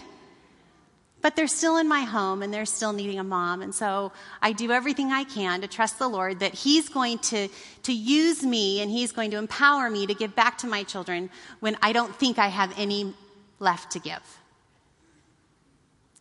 But 1.25 1.37
they're 1.37 1.47
still 1.47 1.79
in 1.79 1.89
my 1.89 2.03
home 2.03 2.43
and 2.43 2.53
they're 2.53 2.67
still 2.67 2.93
needing 2.93 3.19
a 3.19 3.25
mom. 3.25 3.63
And 3.63 3.75
so 3.75 4.13
I 4.43 4.53
do 4.53 4.71
everything 4.71 5.11
I 5.11 5.25
can 5.25 5.63
to 5.63 5.67
trust 5.67 5.99
the 5.99 6.07
Lord 6.07 6.41
that 6.41 6.53
He's 6.53 6.91
going 6.91 7.17
to, 7.31 7.49
to 7.85 7.93
use 7.95 8.43
me 8.43 8.83
and 8.83 8.91
He's 8.91 9.11
going 9.11 9.31
to 9.31 9.39
empower 9.39 9.89
me 9.89 10.07
to 10.07 10.13
give 10.13 10.37
back 10.37 10.59
to 10.59 10.67
my 10.67 10.83
children 10.83 11.31
when 11.61 11.79
I 11.81 11.95
don't 11.95 12.15
think 12.15 12.39
I 12.39 12.49
have 12.49 12.75
any 12.79 13.15
left 13.59 13.93
to 13.93 14.01
give. 14.01 14.21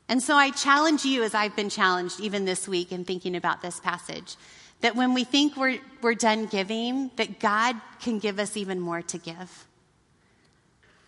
And 0.08 0.24
so 0.24 0.36
I 0.36 0.52
challenge 0.52 1.04
you, 1.04 1.24
as 1.24 1.36
I've 1.36 1.54
been 1.58 1.70
challenged 1.70 2.22
even 2.22 2.46
this 2.46 2.66
week 2.66 2.94
in 2.94 3.04
thinking 3.04 3.36
about 3.36 3.62
this 3.62 3.82
passage, 3.82 4.38
that 4.80 4.96
when 4.96 5.14
we 5.14 5.26
think 5.26 5.58
we're, 5.58 5.80
we're 6.02 6.16
done 6.16 6.46
giving, 6.46 7.12
that 7.18 7.42
God 7.42 7.76
can 8.00 8.20
give 8.20 8.40
us 8.40 8.56
even 8.56 8.80
more 8.80 9.02
to 9.02 9.18
give. 9.18 9.68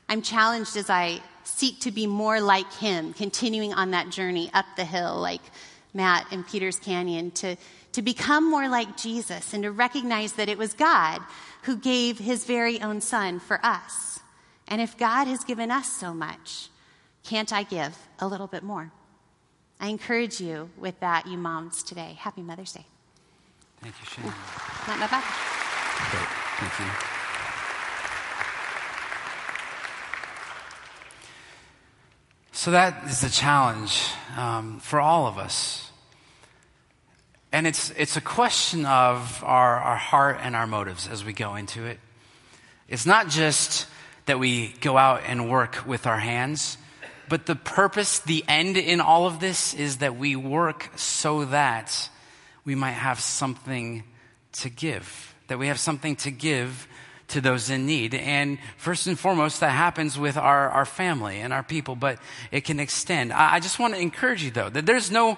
I'm 0.10 0.22
challenged 0.22 0.76
as 0.76 0.90
I 0.90 1.22
seek 1.48 1.80
to 1.82 1.92
be 1.92 2.08
more 2.08 2.42
like 2.42 2.72
him, 2.74 3.14
continuing 3.14 3.74
on 3.74 3.92
that 3.92 4.10
journey 4.10 4.50
up 4.54 4.66
the 4.76 4.86
hill, 4.86 5.16
like 5.18 5.42
Matt 5.94 6.28
and 6.32 6.46
Peters 6.46 6.78
Canyon, 6.80 7.32
to, 7.32 7.56
to 7.94 8.02
become 8.02 8.50
more 8.50 8.68
like 8.68 8.98
Jesus 8.98 9.54
and 9.54 9.64
to 9.64 9.72
recognize 9.72 10.34
that 10.34 10.50
it 10.50 10.58
was 10.58 10.74
God 10.74 11.22
who 11.64 11.78
gave 11.78 12.20
his 12.20 12.46
very 12.46 12.82
own 12.82 13.02
son 13.02 13.40
for 13.40 13.60
us. 13.64 14.20
And 14.68 14.82
if 14.82 14.98
God 14.98 15.26
has 15.28 15.44
given 15.44 15.72
us 15.72 15.92
so 15.92 16.14
much, 16.14 16.70
can't 17.24 17.54
I 17.54 17.64
give 17.64 17.98
a 18.20 18.28
little 18.28 18.48
bit 18.48 18.64
more? 18.64 18.92
I 19.80 19.88
encourage 19.88 20.40
you 20.40 20.70
with 20.78 21.00
that, 21.02 21.28
you 21.28 21.38
moms, 21.38 21.84
today. 21.84 22.16
Happy 22.20 22.42
Mother's 22.42 22.72
Day. 22.72 22.86
Thank 23.82 23.96
you, 24.00 24.06
Shannon. 24.06 24.34
Not 24.88 25.12
my. 25.12 25.24
Great. 26.12 26.28
Thank 26.58 26.80
you. 26.80 27.25
So 32.56 32.72
that 32.72 33.04
is 33.10 33.20
the 33.20 33.30
challenge 33.30 34.02
um, 34.38 34.80
for 34.80 35.02
all 35.02 35.28
of 35.28 35.38
us. 35.38 35.92
And 37.52 37.68
it's, 37.68 37.92
it's 37.98 38.16
a 38.16 38.22
question 38.22 38.86
of 38.86 39.44
our, 39.46 39.76
our 39.76 39.98
heart 39.98 40.40
and 40.42 40.56
our 40.56 40.66
motives 40.66 41.06
as 41.10 41.26
we 41.26 41.34
go 41.34 41.56
into 41.56 41.84
it. 41.84 42.00
It's 42.88 43.06
not 43.06 43.28
just 43.28 43.88
that 44.26 44.40
we 44.40 44.70
go 44.80 44.98
out 44.98 45.24
and 45.28 45.50
work 45.50 45.86
with 45.86 46.08
our 46.08 46.18
hands, 46.18 46.78
but 47.28 47.46
the 47.46 47.56
purpose, 47.58 48.20
the 48.20 48.46
end 48.48 48.78
in 48.78 49.02
all 49.02 49.28
of 49.28 49.42
this 49.42 49.74
is 49.74 49.98
that 49.98 50.16
we 50.16 50.38
work 50.38 50.90
so 50.96 51.44
that 51.44 52.10
we 52.64 52.74
might 52.74 52.92
have 52.92 53.20
something 53.20 54.06
to 54.54 54.70
give, 54.70 55.36
that 55.50 55.60
we 55.60 55.68
have 55.68 55.80
something 55.80 56.16
to 56.16 56.32
give 56.32 56.88
to 57.30 57.42
those 57.42 57.70
in 57.70 57.86
need. 57.86 58.14
And 58.14 58.60
first 58.78 59.08
and 59.08 59.18
foremost, 59.18 59.60
that 59.60 59.72
happens 59.72 60.18
with 60.18 60.38
our, 60.38 60.70
our 60.70 60.86
family 60.86 61.40
and 61.40 61.52
our 61.52 61.64
people, 61.64 61.96
but 61.96 62.20
it 62.52 62.62
can 62.62 62.80
extend. 62.80 63.34
I, 63.34 63.56
I 63.56 63.60
just 63.60 63.80
want 63.80 63.96
to 63.96 64.00
encourage 64.00 64.44
you 64.44 64.52
though, 64.52 64.70
that 64.70 64.86
there's 64.86 65.12
no 65.12 65.38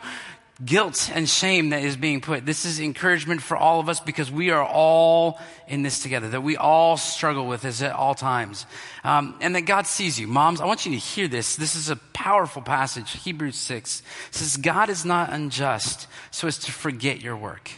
guilt 0.64 1.12
and 1.14 1.30
shame 1.30 1.70
that 1.70 1.84
is 1.84 1.96
being 1.96 2.20
put. 2.20 2.46
This 2.46 2.66
is 2.66 2.80
encouragement 2.80 3.42
for 3.42 3.56
all 3.56 3.80
of 3.80 3.90
us 3.90 4.00
because 4.00 4.32
we 4.32 4.50
are 4.50 4.64
all 4.64 5.40
in 5.68 5.84
this 5.84 6.02
together, 6.02 6.30
that 6.30 6.42
we 6.42 6.58
all 6.58 6.98
struggle 6.98 7.46
with 7.46 7.62
this 7.62 7.82
at 7.82 7.94
all 7.94 8.16
times. 8.16 8.66
Um, 9.04 9.36
and 9.40 9.56
that 9.56 9.62
God 9.62 9.86
sees 9.86 10.20
you. 10.20 10.28
Moms, 10.28 10.60
I 10.60 10.66
want 10.66 10.86
you 10.86 10.92
to 10.94 10.98
hear 10.98 11.28
this. 11.28 11.56
This 11.56 11.76
is 11.76 11.90
a 11.90 11.96
powerful 11.96 12.64
passage. 12.64 13.12
Hebrews 13.24 13.56
6 13.56 14.02
says, 14.32 14.58
God 14.58 14.90
is 14.90 15.06
not 15.06 15.32
unjust 15.32 16.08
so 16.32 16.48
as 16.48 16.58
to 16.60 16.72
forget 16.72 17.22
your 17.22 17.38
work. 17.38 17.72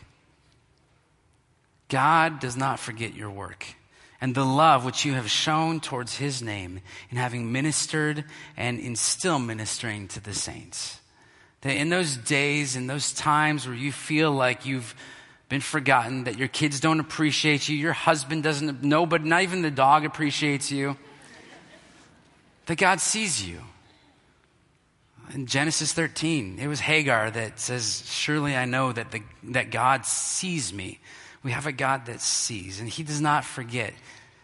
God 1.89 2.39
does 2.39 2.56
not 2.56 2.80
forget 2.80 3.13
your 3.13 3.30
work 3.30 3.65
and 4.21 4.36
the 4.36 4.45
love 4.45 4.84
which 4.84 5.05
you 5.05 5.13
have 5.13 5.29
shown 5.29 5.79
towards 5.79 6.17
his 6.17 6.41
name 6.41 6.82
in 7.10 7.17
having 7.17 7.51
ministered 7.51 8.25
and 8.58 8.79
in 8.79 8.95
still 8.95 9.39
ministering 9.39 10.08
to 10.10 10.19
the 10.19 10.34
saints. 10.34 10.99
That 11.62 11.75
in 11.75 11.89
those 11.89 12.17
days, 12.17 12.75
in 12.75 12.88
those 12.88 13.13
times 13.13 13.65
where 13.65 13.75
you 13.75 13.91
feel 13.91 14.32
like 14.32 14.65
you've 14.65 14.95
been 15.49 15.62
forgotten, 15.62 16.25
that 16.25 16.38
your 16.38 16.47
kids 16.47 16.79
don't 16.79 16.99
appreciate 16.99 17.67
you, 17.67 17.75
your 17.75 17.93
husband 17.93 18.43
doesn't, 18.43 18.84
nobody, 18.84 19.27
not 19.27 19.41
even 19.43 19.62
the 19.62 19.71
dog 19.71 20.05
appreciates 20.05 20.71
you, 20.71 20.95
that 22.67 22.77
God 22.77 23.01
sees 23.01 23.45
you. 23.45 23.60
In 25.34 25.45
Genesis 25.45 25.93
13, 25.93 26.60
it 26.60 26.67
was 26.67 26.79
Hagar 26.79 27.29
that 27.32 27.60
says, 27.60 28.03
Surely 28.08 28.55
I 28.55 28.65
know 28.65 28.91
that, 28.91 29.12
the, 29.12 29.21
that 29.45 29.69
God 29.69 30.05
sees 30.05 30.73
me. 30.73 30.99
We 31.43 31.52
have 31.52 31.65
a 31.65 31.71
God 31.71 32.08
that 32.08 32.21
sees, 32.21 32.80
and 32.80 32.89
He 32.89 33.04
does 33.04 33.21
not 33.21 33.45
forget. 33.45 33.93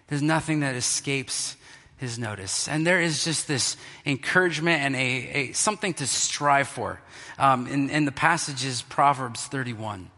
There's 0.07 0.21
nothing 0.21 0.59
that 0.59 0.75
escapes 0.75 1.57
his 1.97 2.19
notice. 2.19 2.67
And 2.67 2.85
there 2.85 3.01
is 3.01 3.23
just 3.23 3.47
this 3.47 3.77
encouragement 4.05 4.81
and 4.81 4.95
a, 4.95 4.99
a 4.99 5.51
something 5.53 5.93
to 5.95 6.07
strive 6.07 6.67
for. 6.67 6.99
Um, 7.37 7.67
in, 7.67 7.89
in 7.89 8.05
the 8.05 8.11
passage 8.11 8.65
is 8.65 8.81
Proverbs 8.81 9.45
31. 9.45 10.09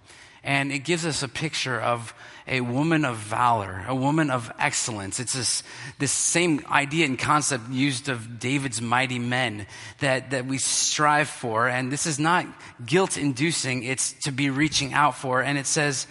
And 0.44 0.72
it 0.72 0.80
gives 0.80 1.06
us 1.06 1.24
a 1.24 1.28
picture 1.28 1.80
of 1.80 2.13
a 2.48 2.62
woman 2.62 3.04
of 3.04 3.18
valor, 3.18 3.84
a 3.88 3.94
woman 3.94 4.30
of 4.30 4.52
excellence. 4.58 5.20
It's 5.20 5.34
this, 5.34 5.62
this 6.00 6.12
same 6.12 6.66
idea 6.72 7.06
and 7.06 7.20
concept 7.20 7.70
used 7.70 8.08
of 8.08 8.40
David's 8.40 8.82
mighty 8.82 9.20
men 9.20 9.68
that, 10.00 10.32
that 10.32 10.46
we 10.46 10.58
strive 10.58 11.28
for. 11.28 11.68
And 11.68 11.92
this 11.92 12.06
is 12.06 12.18
not 12.18 12.46
guilt 12.86 13.18
inducing, 13.18 13.84
it's 13.84 14.13
to 14.24 14.32
be 14.32 14.50
reaching 14.50 14.94
out 14.94 15.16
for. 15.16 15.44
And 15.44 15.58
it 15.58 15.66
says, 15.66 16.08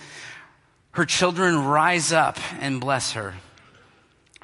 Her 0.96 1.06
children 1.06 1.64
rise 1.64 2.12
up 2.12 2.38
and 2.61 2.80
bless 2.80 3.12
her 3.12 3.35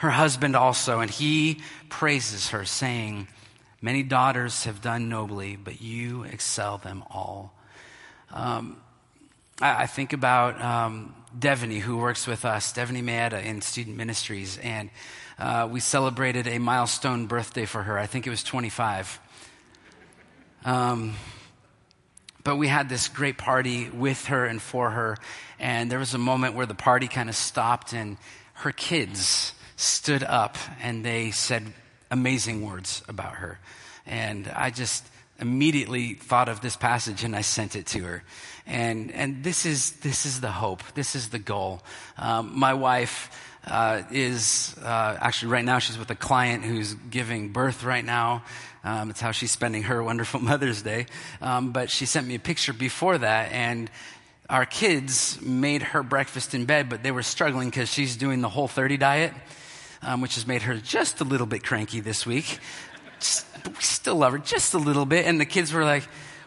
her 0.03 0.11
husband 0.11 0.57
also, 0.57 0.99
and 0.99 1.09
he 1.09 1.61
praises 1.89 2.49
her, 2.49 2.65
saying, 2.65 3.29
Many 3.81 4.03
daughters 4.03 4.65
have 4.65 4.83
done 4.83 5.09
nobly, 5.09 5.55
but 5.55 5.81
you 5.81 6.25
excel 6.25 6.79
them 6.79 7.05
all. 7.09 7.55
Um, 8.33 8.79
I, 9.61 9.85
I, 9.85 9.87
think 9.87 10.13
about 10.13 10.61
um, 10.61 11.15
Devaney, 11.39 11.79
who 11.79 11.99
works 11.99 12.27
with 12.27 12.45
us, 12.45 12.73
Devaney 12.73 13.05
Maeda 13.05 13.45
in 13.45 13.61
student 13.61 13.97
ministries, 13.97 14.59
and 14.59 14.91
uh, 15.39 15.69
we 15.71 15.79
celebrated 15.79 16.49
a 16.49 16.59
milestone 16.59 17.27
birthday 17.27 17.65
for 17.65 17.85
her. 17.85 17.97
I 17.97 18.07
think 18.07 18.27
it 18.27 18.31
was 18.31 18.43
25. 18.43 19.21
Um, 20.65 21.15
but 22.45 22.57
we 22.57 22.69
had 22.69 22.89
this 22.89 23.09
great 23.09 23.39
party 23.39 23.89
with 23.91 24.27
her 24.27 24.45
and 24.45 24.61
for 24.61 24.91
her, 24.91 25.17
and 25.59 25.91
there 25.91 25.99
was 25.99 26.15
a 26.15 26.19
moment 26.19 26.55
where 26.55 26.67
the 26.67 26.75
party 26.75 27.09
kind 27.09 27.29
of 27.29 27.37
stopped, 27.37 27.93
and 27.93 28.17
her 28.55 28.73
kids 28.73 29.55
stood 29.77 30.23
up 30.23 30.57
and 30.81 31.05
they 31.05 31.31
said 31.33 31.73
amazing 32.11 32.65
words 32.65 33.03
about 33.09 33.35
her. 33.35 33.59
And 34.07 34.49
I 34.55 34.71
just 34.71 35.05
immediately 35.41 36.15
thought 36.15 36.49
of 36.49 36.61
this 36.61 36.77
passage 36.77 37.25
and 37.25 37.35
I 37.35 37.41
sent 37.41 37.75
it 37.75 37.87
to 37.87 38.01
her. 38.05 38.23
And, 38.67 39.11
and 39.11 39.43
this, 39.43 39.67
is, 39.67 39.93
this 40.03 40.25
is 40.25 40.41
the 40.41 40.53
hope. 40.53 40.83
This 40.95 41.17
is 41.17 41.31
the 41.31 41.41
goal. 41.41 41.83
Um, 42.17 42.57
my 42.57 42.75
wife 42.75 43.31
uh, 43.67 44.03
is 44.13 44.77
uh, 44.83 45.17
actually 45.21 45.51
right 45.51 45.65
now 45.65 45.81
she's 45.81 45.99
with 45.99 46.11
a 46.11 46.17
client 46.17 46.65
who's 46.65 46.95
giving 46.95 47.49
birth 47.49 47.83
right 47.83 48.05
now. 48.05 48.45
Um, 48.85 49.11
it's 49.11 49.21
how 49.21 49.31
she's 49.31 49.51
spending 49.51 49.85
her 49.85 50.03
wonderful 50.03 50.41
Mother's 50.51 50.83
Day. 50.83 51.07
Um, 51.41 51.73
but 51.73 51.91
she 51.91 52.07
sent 52.07 52.27
me 52.27 52.35
a 52.35 52.41
picture 52.41 52.73
before 52.73 53.19
that, 53.19 53.53
and 53.53 53.91
our 54.51 54.67
kids 54.67 55.41
made 55.41 55.83
her 55.83 56.03
breakfast 56.03 56.55
in 56.55 56.67
bed, 56.67 56.89
but 56.89 57.03
they 57.03 57.11
were 57.11 57.23
struggling 57.23 57.71
because 57.71 57.93
she's 57.93 58.17
doing 58.17 58.41
the 58.41 58.49
whole 58.49 58.69
30 58.69 58.97
diet 58.97 59.33
um, 60.03 60.21
which 60.21 60.35
has 60.35 60.47
made 60.47 60.63
her 60.63 60.77
just 60.77 61.21
a 61.21 61.25
little 61.25 61.47
bit 61.47 61.63
cranky 61.65 62.01
this 62.01 62.27
week. 62.27 62.59
Just, 63.21 63.47
we 63.67 63.75
still 63.81 64.17
love 64.17 64.33
her 64.33 64.39
just 64.39 64.75
a 64.75 64.79
little 64.79 65.07
bit. 65.07 65.27
And 65.27 65.41
the 65.41 65.47
kids 65.47 65.73
were 65.73 65.85
like, 65.85 66.03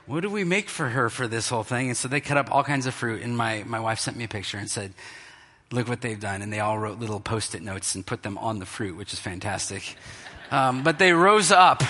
what 0.05 0.21
do 0.21 0.29
we 0.29 0.43
make 0.43 0.69
for 0.69 0.89
her 0.89 1.09
for 1.09 1.27
this 1.27 1.49
whole 1.49 1.63
thing? 1.63 1.87
And 1.87 1.97
so 1.97 2.07
they 2.07 2.19
cut 2.19 2.37
up 2.37 2.51
all 2.51 2.63
kinds 2.63 2.85
of 2.85 2.93
fruit. 2.93 3.21
And 3.21 3.35
my, 3.35 3.63
my 3.65 3.79
wife 3.79 3.99
sent 3.99 4.17
me 4.17 4.25
a 4.25 4.27
picture 4.27 4.57
and 4.57 4.69
said, 4.69 4.93
look 5.71 5.87
what 5.87 6.01
they've 6.01 6.19
done. 6.19 6.41
And 6.41 6.51
they 6.51 6.59
all 6.59 6.77
wrote 6.77 6.99
little 6.99 7.19
post 7.19 7.55
it 7.55 7.63
notes 7.63 7.95
and 7.95 8.05
put 8.05 8.23
them 8.23 8.37
on 8.37 8.59
the 8.59 8.65
fruit, 8.65 8.97
which 8.97 9.13
is 9.13 9.19
fantastic. 9.19 9.95
Um, 10.51 10.83
but 10.83 10.99
they 10.99 11.13
rose 11.13 11.51
up 11.51 11.81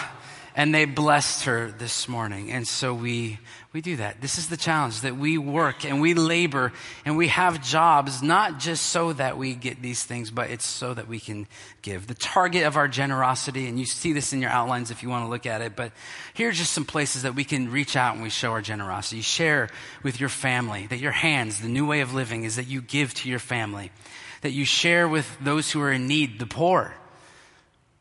and 0.56 0.74
they 0.74 0.86
blessed 0.86 1.44
her 1.44 1.70
this 1.70 2.08
morning. 2.08 2.50
And 2.50 2.66
so 2.66 2.94
we, 2.94 3.40
we 3.74 3.82
do 3.82 3.98
that. 3.98 4.22
This 4.22 4.38
is 4.38 4.48
the 4.48 4.56
challenge 4.56 5.02
that 5.02 5.18
we 5.18 5.38
work 5.38 5.84
and 5.84 6.00
we 6.00 6.14
labor 6.14 6.72
and 7.04 7.18
we 7.18 7.28
have 7.28 7.62
jobs, 7.62 8.24
not 8.24 8.58
just 8.58 8.86
so 8.86 9.12
that 9.14 9.38
we 9.38 9.54
get 9.54 9.82
these 9.82 10.02
things, 10.02 10.32
but 10.32 10.50
it's 10.50 10.66
so 10.66 10.94
that 10.94 11.10
we 11.10 11.20
can 11.20 11.46
give. 11.82 12.08
The 12.08 12.16
target 12.16 12.64
of 12.64 12.78
our 12.78 12.88
generosity, 12.88 13.68
and 13.68 13.78
you 13.78 13.86
see 13.86 14.14
this 14.14 14.32
in 14.32 14.42
your 14.42 14.50
outlines 14.50 14.92
if 14.92 15.04
you 15.04 15.10
want 15.10 15.26
to 15.26 15.30
look 15.30 15.46
at 15.46 15.60
it, 15.60 15.76
but 15.76 15.92
here 16.34 16.50
are 16.50 16.54
just 16.54 16.72
some 16.72 16.86
places 16.86 17.24
that 17.24 17.36
we 17.36 17.44
can 17.44 17.70
reach 17.70 17.98
out 17.98 18.14
and 18.14 18.24
we 18.24 18.30
show 18.30 18.52
our 18.52 18.62
generosity. 18.62 19.20
Share 19.20 19.70
with 20.04 20.22
your 20.22 20.30
family 20.30 20.88
that 20.88 21.00
your 21.00 21.12
hands, 21.12 21.60
the 21.60 21.68
new 21.68 21.86
way 21.86 22.00
of 22.00 22.14
living 22.14 22.46
is 22.46 22.56
that 22.56 22.68
you 22.68 22.82
give 22.82 23.14
to 23.16 23.30
your 23.30 23.40
family, 23.40 23.92
that 24.40 24.52
you 24.52 24.64
share 24.64 25.10
with 25.10 25.28
those 25.42 25.70
who 25.70 25.82
are 25.82 25.92
in 25.92 26.08
need, 26.08 26.40
the 26.40 26.46
poor 26.46 26.96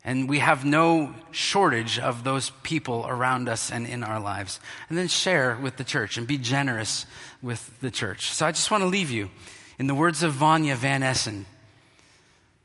and 0.05 0.29
we 0.29 0.38
have 0.40 0.67
no 0.67 1.14
shortage 1.31 1.99
of 1.99 2.25
those 2.25 2.51
people 2.62 3.07
around 3.09 3.49
us 3.49 3.73
and 3.73 3.87
in 3.87 4.05
our 4.05 4.21
lives. 4.21 4.61
And 4.90 4.99
then 4.99 5.09
share 5.09 5.57
with 5.57 5.79
the 5.79 5.85
church 5.85 6.19
and 6.19 6.27
be 6.27 6.37
generous 6.37 7.07
with 7.43 7.81
the 7.81 7.90
church. 7.90 8.31
So 8.31 8.45
I 8.45 8.53
just 8.53 8.71
want 8.71 8.83
to 8.83 8.88
leave 8.88 9.11
you 9.11 9.31
in 9.79 9.87
the 9.87 9.95
words 9.95 10.23
of 10.23 10.33
Vanya 10.33 10.77
Van 10.77 11.03
Essen. 11.03 11.47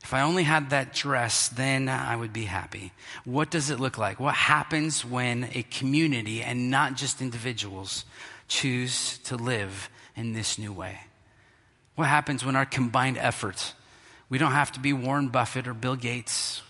If 0.02 0.12
I 0.12 0.20
only 0.20 0.42
had 0.42 0.70
that 0.70 0.92
dress, 0.92 1.48
then 1.48 1.88
I 1.88 2.14
would 2.14 2.32
be 2.32 2.44
happy. 2.44 2.92
What 3.24 3.50
does 3.50 3.70
it 3.70 3.80
look 3.80 3.96
like? 3.96 4.20
What 4.20 4.34
happens 4.34 5.04
when 5.04 5.48
a 5.54 5.62
community 5.62 6.42
and 6.42 6.70
not 6.70 6.94
just 6.94 7.22
individuals 7.22 8.04
choose 8.48 9.18
to 9.24 9.36
live 9.36 9.88
in 10.14 10.34
this 10.34 10.58
new 10.58 10.72
way? 10.72 11.00
What 11.94 12.08
happens 12.08 12.44
when 12.44 12.56
our 12.56 12.66
combined 12.66 13.16
efforts, 13.18 13.74
we 14.28 14.36
don't 14.36 14.52
have 14.52 14.72
to 14.72 14.80
be 14.80 14.92
Warren 14.92 15.28
Buffett 15.28 15.66
or 15.66 15.74
Bill 15.74 15.96
Gates 15.96 16.62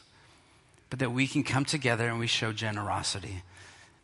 but 0.91 0.99
that 0.99 1.13
we 1.13 1.27
can 1.27 1.43
come 1.45 1.65
together 1.65 2.09
and 2.09 2.19
we 2.19 2.27
show 2.27 2.53
generosity. 2.53 3.43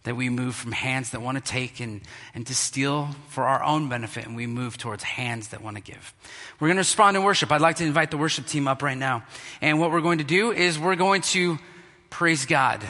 That 0.04 0.16
we 0.16 0.28
move 0.28 0.54
from 0.54 0.70
hands 0.70 1.10
that 1.10 1.20
want 1.20 1.36
to 1.36 1.42
take 1.42 1.80
and, 1.80 2.00
and 2.32 2.46
to 2.46 2.54
steal 2.54 3.08
for 3.28 3.42
our 3.42 3.62
own 3.64 3.88
benefit, 3.88 4.24
and 4.24 4.36
we 4.36 4.46
move 4.46 4.78
towards 4.78 5.02
hands 5.02 5.48
that 5.48 5.62
want 5.62 5.76
to 5.76 5.82
give. 5.82 6.14
We're 6.60 6.68
going 6.68 6.76
to 6.76 6.82
respond 6.82 7.16
in 7.16 7.24
worship. 7.24 7.50
I'd 7.50 7.60
like 7.60 7.76
to 7.76 7.84
invite 7.84 8.12
the 8.12 8.16
worship 8.16 8.46
team 8.46 8.68
up 8.68 8.82
right 8.82 8.96
now. 8.96 9.24
And 9.60 9.80
what 9.80 9.90
we're 9.90 10.00
going 10.00 10.18
to 10.18 10.24
do 10.24 10.52
is 10.52 10.78
we're 10.78 10.94
going 10.94 11.22
to 11.22 11.58
praise 12.08 12.46
God, 12.46 12.86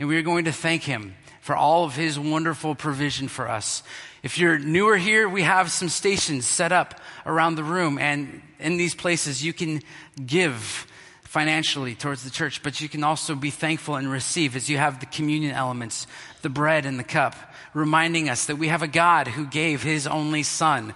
and 0.00 0.08
we're 0.08 0.22
going 0.22 0.46
to 0.46 0.52
thank 0.52 0.82
Him 0.82 1.14
for 1.40 1.54
all 1.54 1.84
of 1.84 1.94
His 1.94 2.18
wonderful 2.18 2.74
provision 2.74 3.28
for 3.28 3.48
us. 3.48 3.84
If 4.24 4.36
you're 4.36 4.58
newer 4.58 4.96
here, 4.96 5.28
we 5.28 5.42
have 5.42 5.70
some 5.70 5.88
stations 5.88 6.46
set 6.46 6.72
up 6.72 7.00
around 7.24 7.54
the 7.54 7.62
room, 7.62 7.96
and 7.96 8.42
in 8.58 8.76
these 8.76 8.96
places 8.96 9.44
you 9.44 9.52
can 9.52 9.82
give 10.26 10.88
financially 11.36 11.94
towards 11.94 12.24
the 12.24 12.30
church, 12.30 12.62
but 12.62 12.80
you 12.80 12.88
can 12.88 13.04
also 13.04 13.34
be 13.34 13.50
thankful 13.50 13.96
and 13.96 14.10
receive 14.10 14.56
as 14.56 14.70
you 14.70 14.78
have 14.78 15.00
the 15.00 15.04
communion 15.04 15.54
elements, 15.54 16.06
the 16.40 16.48
bread 16.48 16.86
and 16.86 16.98
the 16.98 17.04
cup, 17.04 17.34
reminding 17.74 18.30
us 18.30 18.46
that 18.46 18.56
we 18.56 18.68
have 18.68 18.80
a 18.80 18.88
God 18.88 19.28
who 19.28 19.44
gave 19.44 19.82
his 19.82 20.06
only 20.06 20.42
son. 20.42 20.94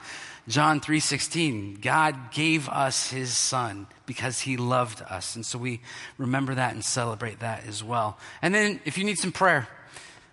John 0.48 0.80
3:16 0.80 1.82
God 1.82 2.32
gave 2.32 2.70
us 2.70 3.10
his 3.10 3.36
son 3.36 3.86
because 4.06 4.40
he 4.40 4.56
loved 4.56 5.02
us. 5.02 5.36
And 5.36 5.44
so 5.44 5.58
we 5.58 5.82
remember 6.16 6.54
that 6.54 6.72
and 6.72 6.82
celebrate 6.82 7.40
that 7.40 7.66
as 7.66 7.84
well. 7.84 8.16
And 8.40 8.54
then 8.54 8.80
if 8.86 8.96
you 8.96 9.04
need 9.04 9.18
some 9.18 9.32
prayer, 9.32 9.68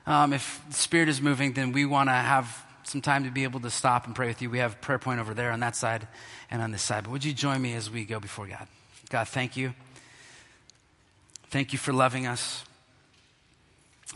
um, 0.05 0.31
if 0.31 0.61
the 0.69 0.75
spirit 0.75 1.09
is 1.09 1.21
moving, 1.21 1.51
then 1.51 1.73
we 1.73 1.85
want 1.85 2.07
to 2.07 2.13
have 2.13 2.63
some 2.83 3.01
time 3.01 3.25
to 3.25 3.29
be 3.29 3.43
able 3.43 3.59
to 3.59 3.69
stop 3.69 4.05
and 4.05 4.15
pray 4.15 4.29
with 4.29 4.41
you. 4.41 4.49
We 4.49 4.59
have 4.59 4.79
prayer 4.79 4.99
point 4.99 5.19
over 5.19 5.33
there 5.33 5.51
on 5.51 5.59
that 5.59 5.75
side 5.75 6.07
and 6.49 6.61
on 6.61 6.71
this 6.71 6.81
side. 6.81 7.03
But 7.03 7.11
would 7.11 7.25
you 7.25 7.33
join 7.33 7.61
me 7.61 7.73
as 7.73 7.91
we 7.91 8.05
go 8.05 8.21
before 8.21 8.47
God? 8.47 8.67
God, 9.09 9.27
thank 9.27 9.57
you. 9.57 9.73
Thank 11.49 11.71
you 11.71 11.79
for 11.79 11.93
loving 11.93 12.27
us. 12.27 12.63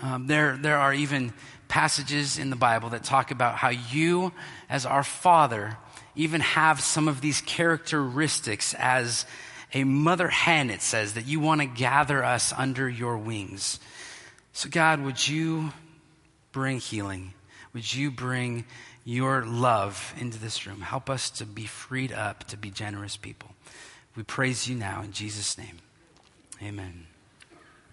Um, 0.02 0.28
there, 0.28 0.58
there 0.58 0.78
are 0.78 0.94
even 0.94 1.34
passages 1.68 2.38
in 2.38 2.50
the 2.50 2.56
Bible 2.56 2.90
that 2.90 3.04
talk 3.04 3.32
about 3.32 3.56
how 3.56 3.70
you, 3.70 4.34
as 4.70 4.86
our 4.86 5.04
Father, 5.04 5.78
even 6.16 6.42
have 6.42 6.82
some 6.82 7.08
of 7.08 7.22
these 7.22 7.42
characteristics 7.42 8.74
as 8.78 9.26
a 9.74 9.86
mother 9.86 10.28
hen, 10.28 10.70
it 10.70 10.82
says, 10.82 11.14
that 11.14 11.26
you 11.26 11.40
want 11.40 11.62
to 11.62 11.68
gather 11.68 12.24
us 12.24 12.54
under 12.58 12.90
your 12.90 13.18
wings. 13.18 13.80
So, 14.52 14.70
God, 14.70 15.02
would 15.02 15.26
you 15.26 15.72
bring 16.52 16.80
healing? 16.80 17.34
Would 17.74 17.94
you 17.94 18.12
bring 18.12 18.66
your 19.06 19.46
love 19.46 20.14
into 20.20 20.38
this 20.38 20.68
room? 20.68 20.82
Help 20.82 21.10
us 21.10 21.30
to 21.30 21.46
be 21.46 21.66
freed 21.66 22.12
up 22.12 22.44
to 22.46 22.58
be 22.58 22.70
generous 22.70 23.16
people. 23.16 23.52
We 24.18 24.24
praise 24.24 24.68
you 24.68 24.76
now 24.76 25.02
in 25.04 25.14
Jesus' 25.14 25.58
name. 25.58 25.78
Amen. 26.62 27.08